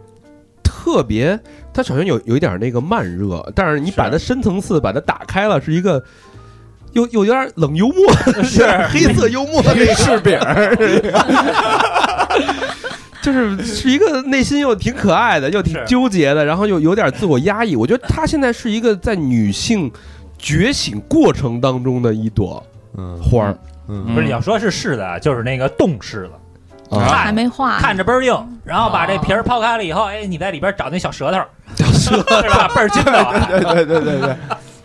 [0.83, 1.39] 特别，
[1.73, 6.03] 它首先有有一点那个慢热，但是你把它深层次把它打开了，是一个
[6.91, 8.13] 又又有点冷幽默，
[8.43, 8.65] 是。
[8.89, 9.93] 黑色幽默的那个。
[9.95, 10.37] 柿饼。
[10.37, 10.75] 儿，
[13.23, 17.77] 就是是一个内心又挺可爱的，又挺纠结的，然后又有点自我压抑。
[17.77, 19.89] 我觉得她现在是一个在女性
[20.37, 22.61] 觉醒过程当中的一朵
[22.97, 23.57] 嗯花儿。
[23.87, 26.31] 嗯不是你要说是柿子啊，就是那个冻柿子，
[26.99, 31.39] 啊，还没化，看着倍儿硬，然后把这皮儿抛开了以后， 哎，你在里边找那小舌头。
[31.93, 32.11] 是
[32.49, 32.69] 吧？
[32.75, 33.33] 倍儿筋道。
[33.49, 34.35] 对对对对对，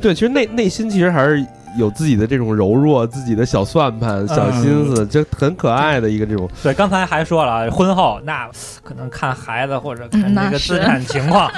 [0.01, 1.45] 对，其实内内心其实还是
[1.77, 6.49] 有自己的这种柔弱，自己的小算盘、小心思，就很可爱的一个这种。
[6.63, 8.49] 对，刚才还说了，婚后那
[8.83, 11.51] 可能看孩子或者看嗯那个资产情况，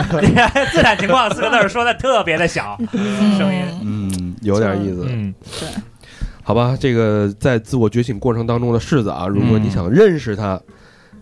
[0.72, 2.76] 资产情况四个字儿说的特别的小，
[3.38, 5.06] 声音，嗯，有点意思。
[5.08, 5.32] 嗯
[6.42, 10.60] 好吧，这个在自我觉醒过程当中的柿子啊，如果你想认识他，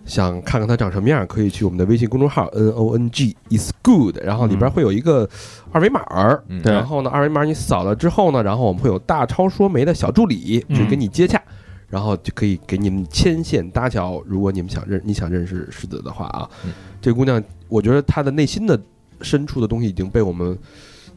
[0.04, 5.28] 想看看他长什么样，可以去我们的微信公众号 N O N G is good，然后里边会有一个
[5.72, 6.62] 二维码儿，嗯。
[6.62, 10.76] 然后呢，二维码你扫了之后呢，然后我们会有大超说媒的小助理嗯。
[10.76, 11.42] 去跟你接洽。
[11.90, 14.22] 然后就可以给你们牵线搭桥。
[14.26, 16.70] 如果你们想认你想认识柿子的话啊，嗯。
[17.00, 18.78] 这姑娘，我觉得她的内心的
[19.22, 20.56] 深处的东西已经被我们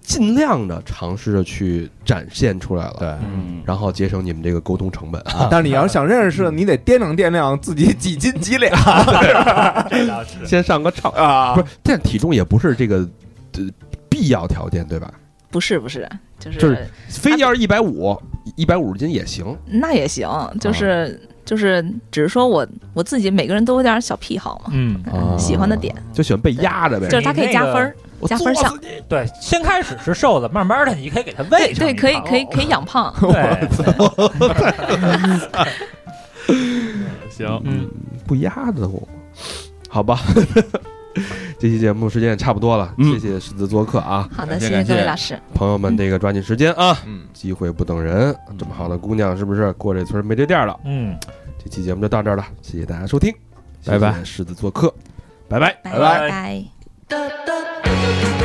[0.02, 2.96] 尽量的尝试着去展现出来了。
[3.00, 3.08] 对。
[3.34, 5.48] 嗯，然后节省你们这个沟通成本啊。
[5.50, 8.74] 但是你要想认识，你得掂量掂量自己几斤几两
[9.90, 10.46] 这倒是。
[10.46, 13.08] 先上个秤，啊不是，但体重也不是这个
[13.54, 13.68] 呃
[14.10, 15.12] 必要条件，对吧？
[15.50, 16.08] 不是不是，
[16.40, 18.18] 就是就是非要是一百五，
[18.56, 19.46] 一百五十斤也行。
[19.66, 20.30] 那也行，
[20.62, 27.08] 就是、就是，只是说我我自己每个人都有点小癖好嘛，嗯，啊喜欢的点，就喜欢被压着呗。
[27.10, 28.78] 就是它可以加分儿，我加分项
[29.10, 33.68] 对，先开始是瘦的，慢慢的你可以给他喂对对，可以可以可以养胖， 对，
[37.30, 37.90] 行，嗯，
[38.26, 39.08] 不压着我，
[39.90, 40.20] 好吧。
[41.60, 50.80] 这期节目时间也差不多了，嗯谢谢狮子做客啊，好的，谢谢各位老师，朋友们，这个抓紧时间啊，嗯，机会不等人，这么好的姑娘是不是过这村没这店了？
[50.86, 51.16] 嗯。
[51.64, 53.32] 这期节目就到这儿了，谢谢大家收听，
[53.86, 54.92] 拜拜狮子做客，
[55.48, 55.72] 拜拜。
[55.84, 57.71] 拜拜拜。
[58.02, 58.41] Thank you.